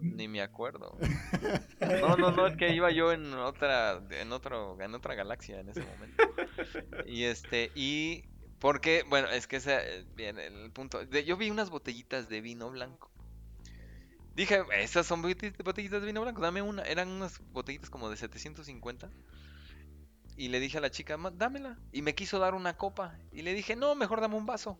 [0.00, 0.96] Ni me acuerdo.
[1.80, 5.70] No, no, no, es que iba yo en otra, en otro, en otra galaxia en
[5.70, 6.24] ese momento.
[7.06, 8.24] Y este, y
[8.58, 11.04] porque, bueno, es que ese, eh, bien, el punto.
[11.04, 13.10] de- yo vi unas botellitas de vino blanco.
[14.34, 16.82] Dije, esas son botell- botellitas de vino blanco, dame una.
[16.82, 19.10] Eran unas botellitas como de 750.
[20.36, 21.78] Y le dije a la chica, "Ma- dámela.
[21.92, 23.18] Y me quiso dar una copa.
[23.32, 24.78] Y le dije, no, mejor dame un vaso.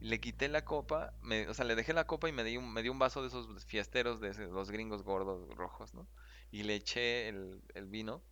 [0.00, 2.58] Y le quité la copa, me- o sea, le dejé la copa y me dio,
[2.58, 6.08] un- me dio un vaso de esos fiesteros de ese- los gringos gordos rojos, ¿no?
[6.50, 8.22] Y le eché el, el vino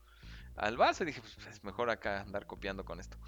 [0.57, 3.19] al vaso y dije, pues es mejor acá andar copiando con esto.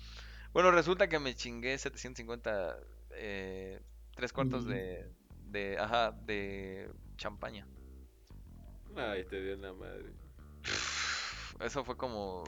[0.53, 2.77] Bueno, resulta que me chingué 750,
[3.13, 3.81] eh,
[4.17, 4.69] tres cuartos Mm.
[4.71, 5.13] de,
[5.51, 6.91] de, ajá, de
[7.21, 7.67] champaña.
[8.97, 10.13] Ay, te dio en la madre.
[11.61, 12.43] Eso fue como...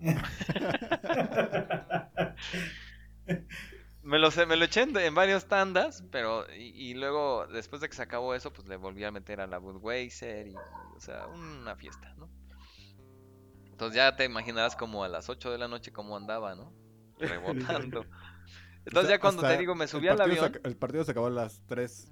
[4.02, 7.82] Me lo, sé- me lo eché en, en varias tandas, pero y, y luego después
[7.82, 11.00] de que se acabó eso, pues le volví a meter a la Budweiser y, o
[11.00, 12.30] sea, una fiesta, ¿no?
[13.70, 16.72] Entonces ya te imaginarás como a las 8 de la noche cómo andaba, ¿no?
[17.18, 18.06] Rebotando.
[18.86, 21.30] Entonces ya cuando te digo me subí al se avión, el partido se acabó a
[21.30, 22.10] las 3.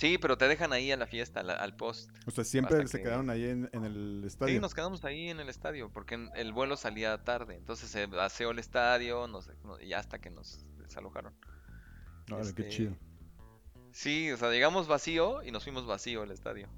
[0.00, 2.10] Sí, pero te dejan ahí a la fiesta, al post.
[2.26, 4.54] O sea, siempre se que- quedaron ahí en, en el estadio.
[4.54, 8.50] Sí, nos quedamos ahí en el estadio, porque el vuelo salía tarde, entonces se aseó
[8.50, 9.28] el estadio,
[9.80, 11.34] y hasta que nos desalojaron.
[12.26, 12.96] Qué este, chido.
[13.92, 16.68] Sí, o sea, llegamos vacío y nos fuimos vacío al estadio.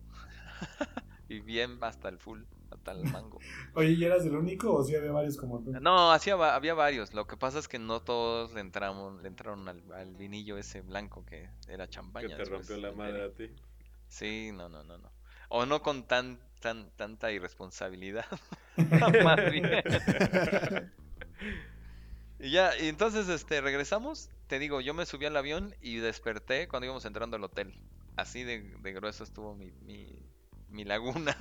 [1.28, 2.42] y bien hasta el full,
[2.82, 3.38] hasta el mango.
[3.74, 5.72] Oye, ¿y eras el único o sí había varios como tú?
[5.80, 7.14] No, hacía, había varios.
[7.14, 10.82] Lo que pasa es que no todos le entramos, le entraron al, al vinillo ese
[10.82, 12.36] blanco que era Que champaña.
[12.36, 13.50] te después rompió la madre a ti.
[14.08, 15.10] Sí, no, no, no, no.
[15.48, 18.26] O no con tan, tan, tanta irresponsabilidad.
[22.38, 26.66] Y ya, y entonces este regresamos, te digo, yo me subí al avión y desperté
[26.66, 27.74] cuando íbamos entrando al hotel.
[28.16, 30.18] Así de, de grueso estuvo mi, mi,
[30.68, 31.36] mi laguna.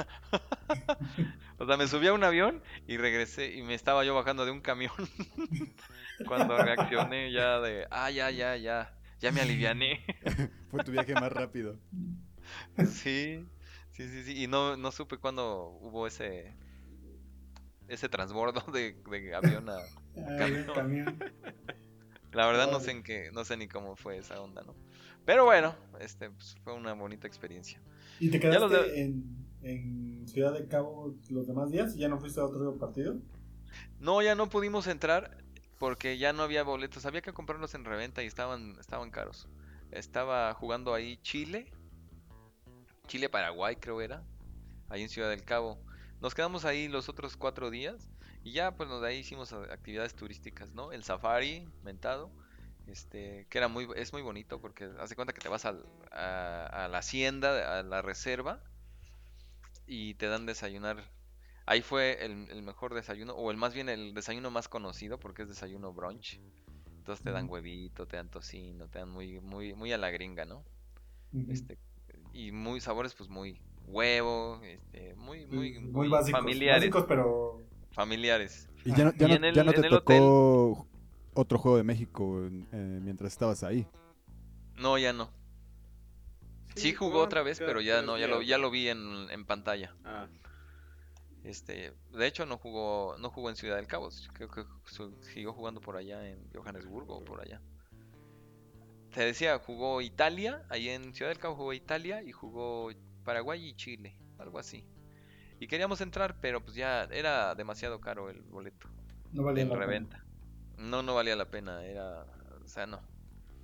[1.58, 4.52] o sea, me subí a un avión y regresé y me estaba yo bajando de
[4.52, 4.92] un camión.
[6.28, 10.04] cuando reaccioné ya de, ah, ya, ya, ya, ya me aliviané.
[10.70, 11.78] Fue tu viaje más rápido.
[12.86, 13.46] Sí,
[13.92, 14.44] sí, sí, sí.
[14.44, 16.54] Y no, no supe cuándo hubo ese
[17.88, 19.76] ese transbordo de, de avión a...
[20.40, 21.20] Ay, camión.
[22.32, 24.74] La verdad no sé en qué, no sé ni cómo fue esa onda, ¿no?
[25.26, 27.82] Pero bueno, este pues, fue una bonita experiencia.
[28.20, 32.20] ¿Y te quedaste de- en, en Ciudad de Cabo los demás días y ya no
[32.20, 33.22] fuiste a otro partido?
[34.00, 35.38] No, ya no pudimos entrar
[35.78, 37.06] porque ya no había boletos.
[37.06, 39.48] Había que comprarlos en reventa y estaban, estaban caros.
[39.92, 41.72] Estaba jugando ahí Chile.
[43.08, 44.24] Chile-Paraguay creo era,
[44.90, 45.80] ahí en Ciudad del Cabo.
[46.22, 48.10] Nos quedamos ahí los otros cuatro días
[48.44, 50.92] y ya pues de ahí hicimos actividades turísticas, ¿no?
[50.92, 52.32] El safari, mentado,
[52.88, 56.86] este, que era muy, es muy bonito porque hace cuenta que te vas al- a,
[56.86, 58.64] a la hacienda, a la reserva
[59.92, 61.04] y te dan desayunar.
[61.66, 65.42] Ahí fue el, el mejor desayuno, o el más bien el desayuno más conocido porque
[65.44, 66.40] es desayuno brunch.
[67.00, 70.46] Entonces te dan huevito, te dan tocino, te dan muy, muy, muy a la gringa,
[70.46, 70.64] ¿no?
[71.50, 71.78] Este,
[72.34, 76.42] y muy sabores, pues muy huevo, este, muy, muy, muy, muy básicos.
[76.42, 77.62] familiares, Básicos, pero.
[77.92, 78.68] familiares.
[78.86, 80.88] Y ya no, ya Y no- en el- ya no te tocó
[81.34, 83.86] otro juego de México eh, mientras estabas ahí.
[84.78, 85.30] No, ya no.
[86.76, 89.96] Sí jugó otra vez, pero ya no, ya lo, ya lo vi en, en pantalla.
[90.04, 90.28] Ah,
[91.44, 94.64] Este, de hecho no jugó, no jugó en Ciudad del Cabo, creo que
[95.22, 97.62] siguió jugando por allá en Johannesburgo o por allá.
[99.12, 102.92] Te decía, jugó Italia, ahí en Ciudad del Cabo jugó Italia y jugó
[103.24, 104.86] Paraguay y Chile, algo así.
[105.60, 108.90] Y queríamos entrar, pero pues ya era demasiado caro el boleto
[109.32, 109.86] No valía en la pena.
[109.86, 110.26] reventa.
[110.78, 112.26] No, no valía la pena, era,
[112.64, 113.11] o sea, no.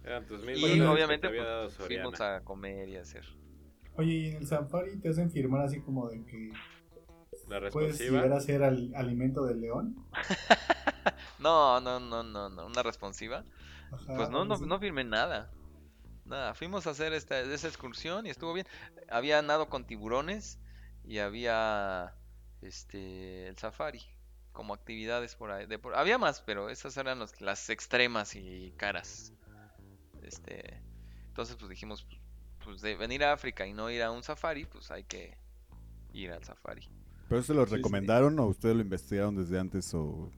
[0.08, 3.26] Eran tus mil Y obviamente pues, fuimos a comer y a hacer.
[3.96, 6.52] Oye, y en el Safari te hacen firmar así como de que
[7.48, 9.96] La puedes llegar a ser al- alimento del león.
[11.40, 13.44] No, no, no, no, no, una responsiva.
[13.92, 15.52] Ajá, Pues no, no, no firmé nada.
[16.26, 18.68] Nada, fuimos a hacer esta, esa excursión y estuvo bien.
[19.10, 20.60] Había nado con tiburones
[21.06, 22.16] y había
[22.62, 24.02] este el safari
[24.52, 25.68] como actividades por ahí.
[25.68, 29.32] de por- había más, pero esas eran los- las extremas y caras.
[30.28, 30.84] Este,
[31.30, 32.22] entonces pues dijimos, pues,
[32.64, 35.38] pues de venir a África y no ir a un safari, pues hay que
[36.14, 36.90] ir al safari.
[37.30, 37.98] ¿Pero se lo Sí, sí.
[38.06, 40.34] recomendaron o ustedes lo investigaron desde antes o...?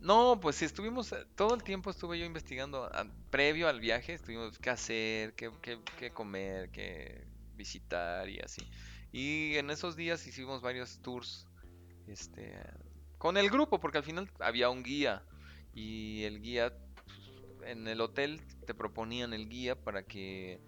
[0.00, 4.14] No, pues sí, estuvimos, eh, todo el tiempo estuve yo investigando, a- previo al viaje,
[4.14, 8.68] estuvimos qué hacer, qué, qué, qué comer, qué visitar y así.
[9.12, 11.48] Y en esos días hicimos varios tours,
[12.06, 12.54] este,
[13.18, 15.24] con el grupo, porque al final había un guía
[15.72, 16.74] y el guía,
[17.66, 20.62] en el hotel te proponían el guía para que,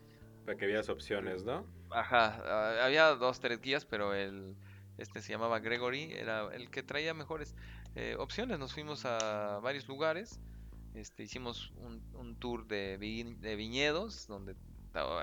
[0.45, 1.65] Para que veas opciones, ¿no?
[1.91, 4.57] ajá, había dos, tres guías, pero el,
[4.97, 7.55] este se llamaba Gregory, era el que traía mejores
[7.95, 8.59] eh, opciones.
[8.59, 10.41] Nos fuimos a varios lugares.
[10.95, 14.57] Este, hicimos un, un tour de, vi- de viñedos, donde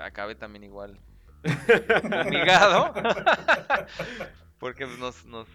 [0.02, 1.00] acabé también igual
[2.12, 2.92] fumigado.
[4.58, 5.48] Porque pues, nos, nos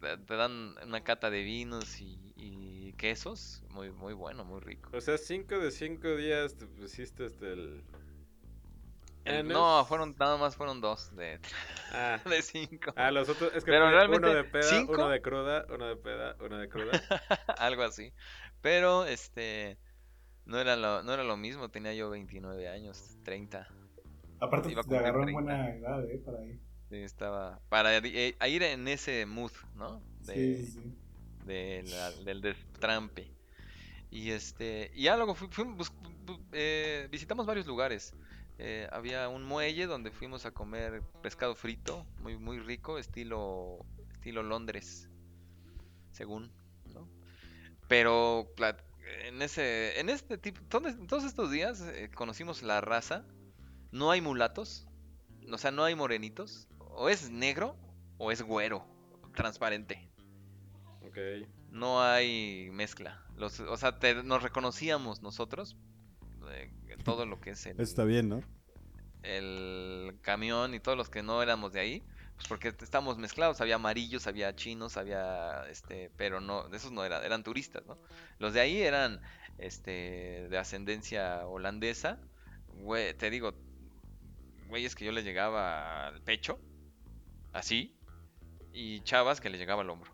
[0.00, 2.67] te te dan una cata de vinos y, y
[2.98, 3.62] quesos.
[3.70, 4.90] Muy, muy bueno, muy rico.
[4.92, 7.82] O sea, 5 de 5 días te pusiste hasta el...
[9.24, 11.38] El- no, fueron nada más fueron dos de,
[11.92, 12.92] Ah, de cinco.
[12.96, 13.52] ah, los otros...
[13.54, 14.92] Es que Pero realmente, uno de peda, ¿cinco?
[14.92, 16.92] uno de cruda, uno de peda, uno de cruda.
[17.58, 18.12] algo así.
[18.62, 19.78] Pero este
[20.46, 23.68] no era lo, no era lo mismo, tenía yo 29 años, 30.
[24.40, 25.42] Aparte, Iba te agarró en 30.
[25.42, 26.18] buena edad, ¿eh?
[26.24, 26.58] Para ir.
[26.88, 30.00] Sí, estaba para eh, ir en ese mood, ¿no?
[30.20, 30.94] De, Sí, sí, sí.
[31.48, 33.30] De la- del destrampe.
[34.10, 35.92] Y este, y ya luego fui- bus-
[36.52, 38.14] eh, visitamos varios lugares.
[38.58, 44.42] Eh, había un muelle donde fuimos a comer pescado frito, muy muy rico, estilo estilo
[44.42, 45.08] Londres,
[46.12, 46.50] según,
[46.92, 47.08] ¿no?
[47.86, 48.52] Pero
[49.26, 53.24] en ese en este tipo todos, todos estos días eh, conocimos la raza.
[53.92, 54.86] No hay mulatos,
[55.50, 57.76] o sea, no hay morenitos, o es negro
[58.18, 58.84] o es güero,
[59.34, 60.07] transparente.
[61.70, 63.22] No hay mezcla.
[63.36, 65.76] Los, o sea, te- nos reconocíamos nosotros.
[66.50, 66.70] eh,
[67.04, 68.42] todo lo que es el, Está bien, ¿no?
[69.22, 72.02] el camión y todos los que no éramos de ahí.
[72.36, 73.60] Pues porque estamos mezclados.
[73.60, 76.10] Había amarillos, había chinos, había este.
[76.16, 77.98] Pero no, esos no eran, eran turistas, ¿no?
[78.38, 79.20] Los de ahí eran
[79.58, 82.20] este de ascendencia holandesa.
[82.74, 83.54] Güey, te digo,
[84.68, 86.60] güeyes que yo les llegaba al pecho.
[87.52, 87.96] Así.
[88.72, 90.12] Y chavas que le llegaba al hombro.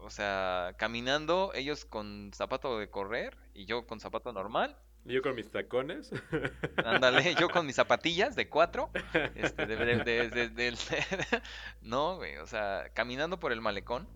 [0.00, 4.76] O sea, caminando, ellos con zapato de correr y yo con zapato normal.
[5.06, 6.10] Yo con mis tacones.
[6.84, 8.90] Ándale, yo con mis zapatillas de cuatro.
[9.34, 10.78] Este, de- de- de- de- del-
[11.82, 14.08] no, güey, o sea, caminando por el malecón.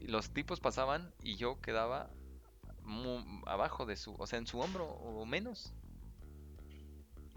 [0.00, 2.10] Y los tipos pasaban y yo quedaba
[2.82, 5.72] mu- abajo de su, o sea, en su hombro o menos.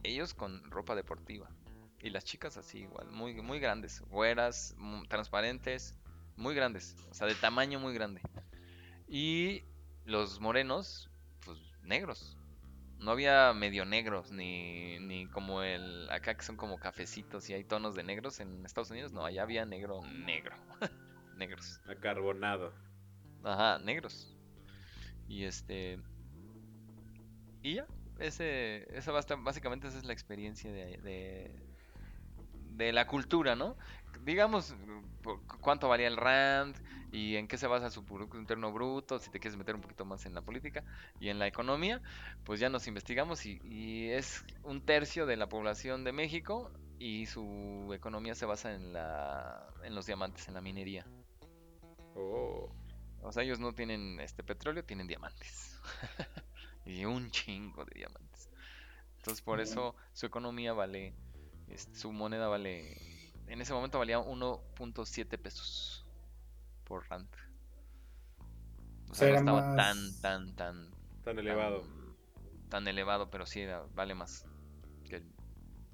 [0.04, 1.50] Ellos con ropa deportiva.
[2.00, 5.96] Y las chicas así igual, muy, muy grandes, güeras, mu- transparentes,
[6.38, 8.22] muy grandes, o sea, de tamaño muy grande.
[9.08, 9.64] Y
[10.06, 11.10] los morenos,
[11.46, 12.38] pues negros.
[12.98, 17.64] No había medio negros, ni, ni como el acá que son como cafecitos y hay
[17.66, 19.12] tonos de negros en Estados Unidos.
[19.12, 20.56] No, allá había negro, negro.
[21.38, 21.82] negros.
[21.88, 22.74] Acarbonado.
[23.44, 24.34] Ajá, negros.
[25.28, 26.00] Y este.
[27.62, 27.88] Y ya.
[28.20, 31.52] ese, esa basta- básicamente esa es la experiencia de, de,
[32.76, 33.76] de la cultura, ¿no?
[34.26, 34.76] Digamos
[35.62, 36.76] cuánto valía el rand
[37.12, 40.04] y en qué se basa su Producto Interno Bruto, si te quieres meter un poquito
[40.04, 40.84] más en la política
[41.20, 42.02] y en la economía,
[42.44, 47.28] pues ya nos investigamos y, y es un tercio de la población de México y
[47.28, 51.06] su economía se basa en la en los diamantes, en la minería.
[52.16, 52.70] Oh.
[53.22, 55.80] O sea, ellos no tienen este petróleo, tienen diamantes.
[56.86, 58.50] y un chingo de diamantes.
[59.18, 61.14] Entonces, por eso su economía vale,
[61.68, 62.98] este, su moneda vale,
[63.48, 66.06] en ese momento valía 1.7 pesos
[66.84, 67.28] por rand.
[69.10, 70.92] O sea, no estaba más- tan, tan, tan,
[71.24, 71.82] Tan elevado.
[71.82, 74.46] tan, tan elevado, pero sí era- vale más
[75.08, 75.26] que el,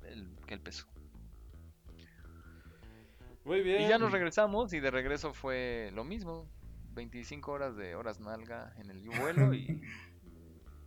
[0.03, 0.87] el- que el peso.
[3.43, 3.81] Muy bien.
[3.81, 6.47] Y ya nos regresamos y de regreso fue lo mismo.
[6.93, 9.01] 25 horas de horas nalga en el
[9.49, 9.81] vuelo y,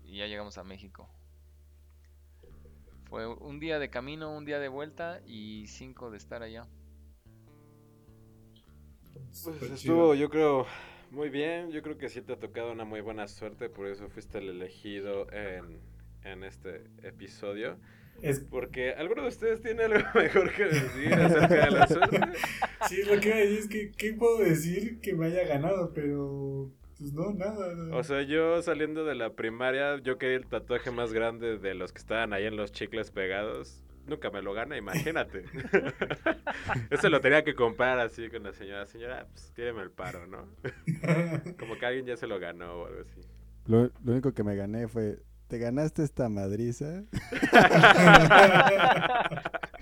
[0.04, 1.08] y ya llegamos a México.
[3.14, 6.66] Fue un día de camino, un día de vuelta y cinco de estar allá.
[9.44, 10.66] Pues estuvo, yo creo,
[11.12, 11.70] muy bien.
[11.70, 14.48] Yo creo que sí te ha tocado una muy buena suerte, por eso fuiste el
[14.48, 15.78] elegido en,
[16.24, 17.78] en este episodio.
[18.20, 22.18] Es, Porque alguno de ustedes tiene algo mejor que decir acerca de la suerte.
[22.88, 25.92] sí, lo que iba a decir es que, ¿qué puedo decir que me haya ganado?
[25.94, 27.74] Pero, pues no, nada.
[27.74, 27.96] no.
[27.96, 31.92] O sea, yo saliendo de la primaria, yo quería el tatuaje más grande de los
[31.92, 33.80] que estaban ahí en los chicles pegados.
[34.06, 35.44] Nunca me lo gana, imagínate.
[36.90, 38.86] Eso lo tenía que comprar así con la señora.
[38.86, 40.46] Señora, pues tíreme el paro, ¿no?
[41.58, 43.20] Como que alguien ya se lo ganó o algo así.
[43.66, 47.02] Lo, lo único que me gané fue, ¿te ganaste esta madriza?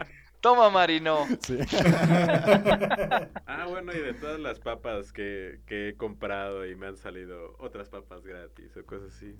[0.43, 1.27] ¡Toma, Marino!
[1.41, 1.57] Sí.
[3.47, 7.55] Ah, bueno, y de todas las papas que, que he comprado y me han salido
[7.61, 9.37] otras papas gratis o cosas así.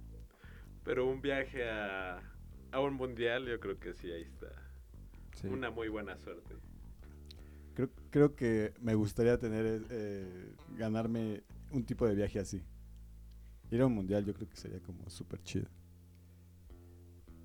[0.85, 2.23] Pero un viaje a,
[2.71, 4.47] a un mundial, yo creo que sí, ahí está.
[5.35, 5.49] Sí.
[5.49, 6.55] Una muy buena suerte.
[7.75, 11.43] Creo, creo que me gustaría tener, eh, ganarme
[11.73, 12.63] un tipo de viaje así.
[13.73, 15.67] Ir a un mundial yo creo que sería como súper chido.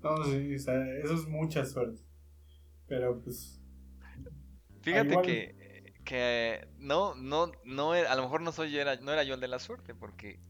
[0.02, 2.07] No, sí, o sea, eso es mucha suerte.
[2.88, 3.60] Pero pues,
[4.82, 8.96] Fíjate igual- que, que no, no, no, era- a lo mejor no soy yo, era,
[8.96, 10.40] no era yo el de la suerte, porque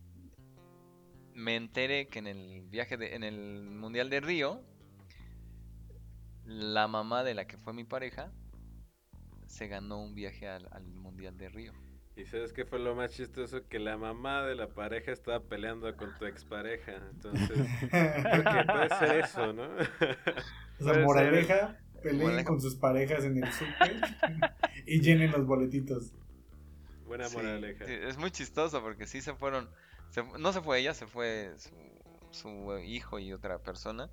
[1.34, 4.62] me enteré que en el viaje de, en el Mundial de Río,
[6.44, 8.32] la mamá de la que fue mi pareja
[9.46, 11.72] se ganó un viaje al, al Mundial de Río.
[12.16, 13.68] Y sabes qué fue lo más chistoso?
[13.68, 16.96] Que la mamá de la pareja estaba peleando con tu expareja.
[17.12, 17.48] Entonces,
[17.90, 19.62] creo que puede ser eso, ¿no?
[20.80, 21.04] o sea, ser.
[21.04, 24.00] moraleja, peleen con sus parejas en el súper
[24.86, 26.12] y llenen los boletitos.
[27.04, 27.86] Buena Sí, moraleja.
[27.86, 29.70] sí, es muy chistoso porque sí se fueron,
[30.10, 31.70] se no se fue ella, se fue su,
[32.30, 34.10] su hijo y otra persona,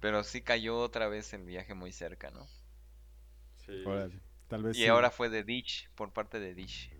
[0.00, 2.48] pero sí cayó otra vez el viaje muy cerca, ¿no?
[3.66, 3.72] Sí.
[3.84, 4.88] Órale, tal vez Y sí.
[4.88, 6.90] ahora fue de Dish, por parte de Dish.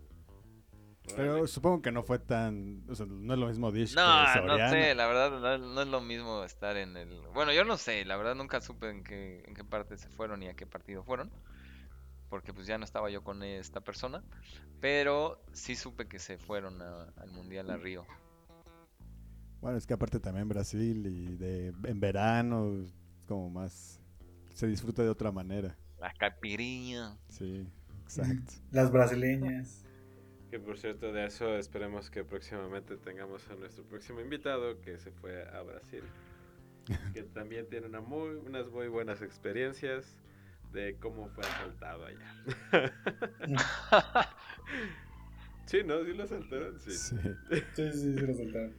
[1.17, 2.85] Pero supongo que no fue tan...
[2.89, 4.03] O sea, no es lo mismo Dish No,
[4.35, 7.21] que no sé, la verdad no, no es lo mismo estar en el...
[7.35, 10.43] Bueno, yo no sé, la verdad nunca supe en qué, en qué parte se fueron
[10.43, 11.31] y a qué partido fueron,
[12.29, 14.23] porque pues ya no estaba yo con esta persona,
[14.81, 18.07] pero sí supe que se fueron a- al Mundial a Río.
[19.61, 22.95] Bueno, es que aparte también Brasil y de en verano es
[23.27, 24.01] como más...
[24.55, 25.77] Se disfruta de otra manera.
[25.99, 27.17] La caipirinha.
[27.29, 27.67] Sí,
[28.03, 28.55] exacto.
[28.71, 29.85] Las brasileñas.
[30.53, 35.11] Que por cierto, de eso esperemos que próximamente tengamos a nuestro próximo invitado que se
[35.11, 36.03] fue a Brasil.
[37.15, 40.15] Que también tiene una muy, unas muy buenas experiencias
[40.75, 42.35] de cómo fue asaltado allá.
[45.65, 46.05] sí, ¿no?
[46.05, 46.79] ¿Sí lo asaltaron?
[46.81, 46.91] Sí.
[46.91, 47.17] Sí.
[47.73, 48.75] Sí, sí, sí, lo soltaron.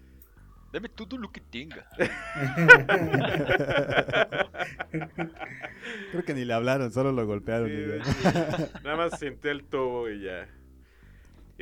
[0.72, 1.88] Dame todo lo que tenga.
[6.12, 7.68] Creo que ni le hablaron, solo lo golpearon.
[7.68, 7.98] Sí, y
[8.84, 10.48] Nada más sintió el tubo y ya.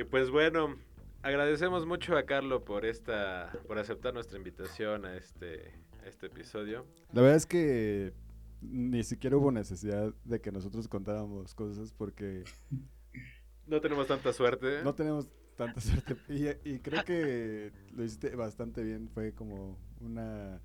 [0.01, 0.75] Y pues bueno,
[1.21, 5.71] agradecemos mucho a Carlo por esta, por aceptar nuestra invitación a este,
[6.03, 6.87] a este episodio.
[7.13, 8.13] La verdad es que
[8.61, 12.43] ni siquiera hubo necesidad de que nosotros contáramos cosas porque
[13.67, 14.83] No tenemos tanta suerte.
[14.83, 16.15] no tenemos tanta suerte.
[16.29, 19.07] Y, y creo que lo hiciste bastante bien.
[19.13, 20.59] Fue como una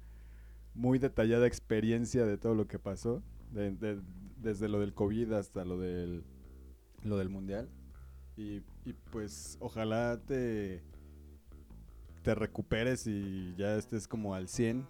[0.75, 3.23] muy detallada experiencia de todo lo que pasó.
[3.53, 4.01] de- de-
[4.39, 6.25] desde lo del COVID hasta lo del,
[7.05, 7.69] lo del mundial.
[8.37, 10.81] Y, y pues ojalá te,
[12.23, 14.87] te recuperes y ya estés como al 100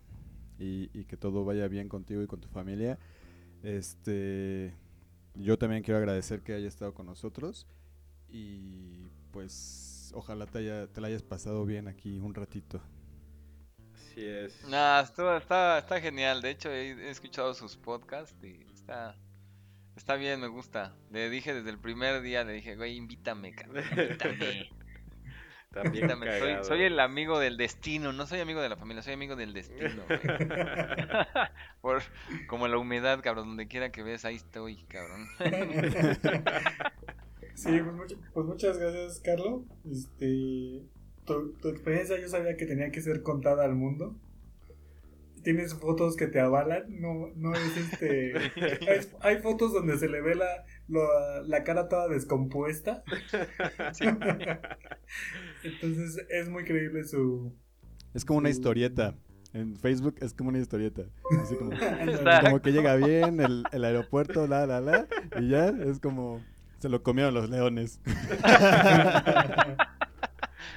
[0.59, 2.99] y, y que todo vaya bien contigo y con tu familia.
[3.63, 4.75] Este,
[5.35, 7.67] yo también quiero agradecer que hayas estado con nosotros
[8.29, 12.83] y pues ojalá te, haya, te la hayas pasado bien aquí un ratito.
[13.95, 14.63] Así es.
[14.69, 16.43] Nah, está, está genial.
[16.43, 19.17] De hecho, he, he escuchado sus podcasts y está,
[19.97, 20.95] está bien, me gusta.
[21.11, 24.71] Le dije desde el primer día, le dije, güey, invítame, cabrón, invítame.
[25.73, 26.39] También invítame.
[26.39, 29.53] Soy, soy el amigo del destino, no soy amigo de la familia, soy amigo del
[29.53, 30.05] destino.
[31.83, 32.03] Por,
[32.47, 35.27] como la humedad, cabrón, donde quiera que ves, ahí estoy, cabrón.
[37.55, 39.63] Sí, pues, mucho- pues muchas gracias, Carlos.
[39.91, 40.83] Este,
[41.25, 44.15] tu, tu experiencia yo sabía que tenía que ser contada al mundo.
[45.47, 48.35] Tienes fotos que te avalan, no, no es este...
[48.91, 53.05] Hay, hay fotos donde se le ve la, la, la cara toda descompuesta.
[55.63, 57.55] Entonces es muy creíble su...
[58.13, 59.15] Es como una historieta.
[59.53, 61.03] En Facebook es como una historieta.
[61.41, 61.71] Así como,
[62.43, 65.07] como que llega bien el, el aeropuerto, la, la, la.
[65.39, 66.43] Y ya es como.
[66.79, 68.01] Se lo comieron los leones.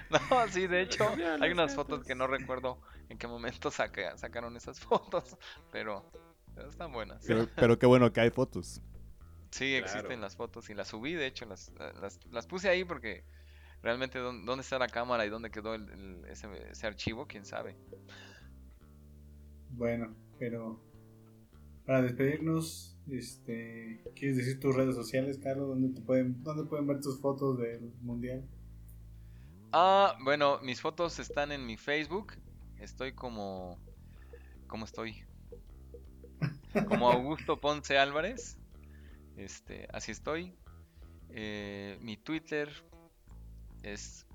[0.31, 1.03] No, sí, de hecho,
[1.41, 2.79] hay unas fotos que no recuerdo
[3.09, 5.37] en qué momento saca- sacaron esas fotos,
[5.71, 6.03] pero,
[6.55, 7.23] pero están buenas.
[7.27, 8.81] Pero, pero qué bueno que hay fotos.
[9.51, 10.21] Sí, existen Claro.
[10.21, 11.71] las fotos y las subí, de hecho, las,
[12.01, 13.23] las, las puse ahí porque
[13.81, 17.45] realmente dónde, dónde está la cámara y dónde quedó el- el- ese, ese archivo, quién
[17.45, 17.75] sabe.
[19.71, 20.79] Bueno, pero
[21.85, 25.67] para despedirnos, este, ¿quieres decir tus redes sociales, Carlos?
[25.69, 28.43] ¿Dónde, te pueden, ¿Dónde pueden ver tus fotos del mundial?
[29.71, 32.33] Ah, bueno, mis fotos están en mi Facebook.
[32.79, 33.79] Estoy como...
[34.67, 35.23] ¿Cómo estoy?
[36.87, 38.59] Como Augusto Ponce Álvarez.
[39.37, 40.55] Este, así estoy.
[41.29, 42.69] Eh, mi Twitter
[43.83, 44.27] es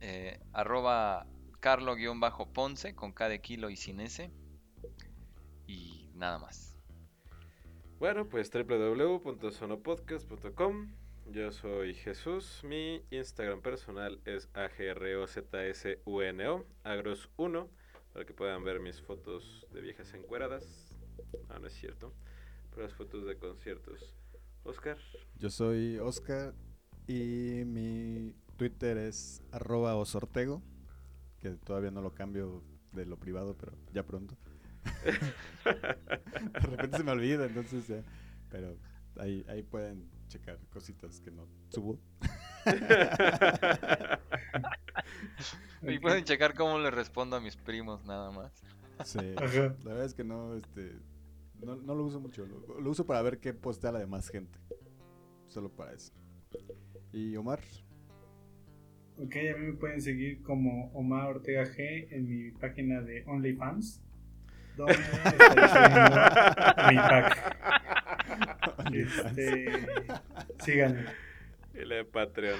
[0.00, 1.26] eh, arroba
[1.60, 4.30] carlo-ponce con K de kilo y sin S.
[5.66, 6.76] Y nada más.
[7.98, 10.99] Bueno, pues www.sonopodcast.com.
[11.32, 12.60] Yo soy Jesús.
[12.64, 17.68] Mi Instagram personal es agrozsuno, agros1,
[18.12, 20.96] para que puedan ver mis fotos de viejas encueradas.
[21.48, 22.12] Ah, no es cierto.
[22.70, 24.16] Pero las fotos de conciertos.
[24.64, 24.98] Oscar.
[25.38, 26.52] Yo soy Oscar
[27.06, 30.64] y mi Twitter es arroba osortego,
[31.38, 34.36] que todavía no lo cambio de lo privado, pero ya pronto.
[35.64, 38.02] De repente se me olvida, entonces ya.
[38.50, 38.76] Pero
[39.16, 41.98] ahí, ahí pueden checar cositas que no subo.
[45.82, 48.52] Y pueden checar cómo le respondo a mis primos nada más.
[49.04, 49.18] Sí.
[49.36, 49.74] Ajá.
[49.82, 50.92] La verdad es que no, este,
[51.64, 52.46] no, no lo uso mucho.
[52.46, 54.58] Lo, lo uso para ver qué postea la demás gente.
[55.48, 56.12] Solo para eso.
[57.12, 57.60] Y Omar,
[59.22, 64.02] Ok, a mí me pueden seguir como Omar Ortega G en mi página de OnlyFans.
[64.78, 64.96] Donde
[66.88, 67.99] mi pack.
[68.92, 69.86] Este,
[70.64, 71.04] síganme.
[71.74, 72.58] y la de Patreon.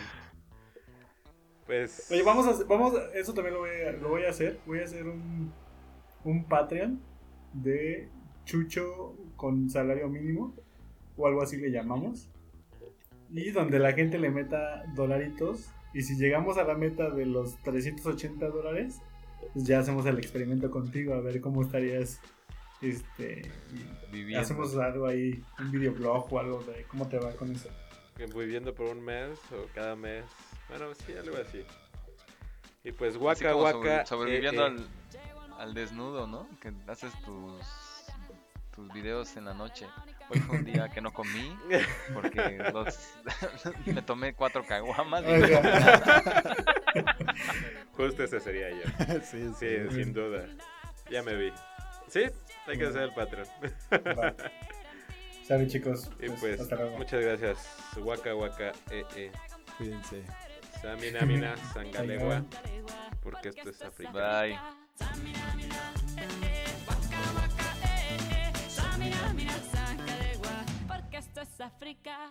[1.66, 2.08] Pues.
[2.10, 4.58] Oye, vamos a, hacer- vamos a- eso también lo voy a, lo voy a hacer.
[4.66, 5.52] Voy a hacer un,
[6.24, 7.00] un Patreon
[7.52, 8.08] de
[8.44, 10.54] Chucho con salario mínimo
[11.16, 12.28] o algo así le llamamos.
[13.32, 15.70] Y donde la gente le meta dolaritos.
[15.94, 19.00] Y si llegamos a la meta de los 380 dólares,
[19.52, 22.20] pues ya hacemos el experimento contigo a ver cómo estarías.
[22.82, 23.42] Este,
[23.74, 24.40] y Viviendo.
[24.40, 27.68] hacemos algo ahí, un videoblog o algo de cómo te va con eso.
[28.16, 30.24] viviendo por un mes o cada mes.
[30.68, 31.62] Bueno, sí, algo así.
[32.84, 34.06] Y pues Waka como sobre- Waka.
[34.06, 34.76] sobreviviendo eh,
[35.14, 35.18] eh.
[35.52, 36.48] Al, al desnudo, ¿no?
[36.60, 37.60] Que haces tus,
[38.74, 39.86] tus videos en la noche.
[40.30, 41.54] Hoy fue un día que no comí
[42.14, 42.98] porque los,
[43.86, 45.22] me tomé cuatro caguamas.
[45.24, 45.26] y.
[47.96, 49.20] Justo ese sería yo.
[49.30, 50.46] sí, Sí, sin duda.
[51.10, 51.52] Ya me vi.
[52.10, 52.22] Sí,
[52.66, 53.46] hay que hacer el Patreon.
[54.18, 54.34] Va.
[55.46, 56.10] Sale chicos.
[56.20, 56.98] Y Pues, pues, hasta luego.
[56.98, 57.58] muchas gracias.
[57.98, 59.32] Waka Waka, eh, eh.
[59.78, 60.22] Cuídense.
[60.82, 62.44] Samina Mina, Sangalegua.
[63.22, 64.12] Porque esto es África.
[64.12, 64.58] Bye.
[70.88, 72.30] Porque esto es África.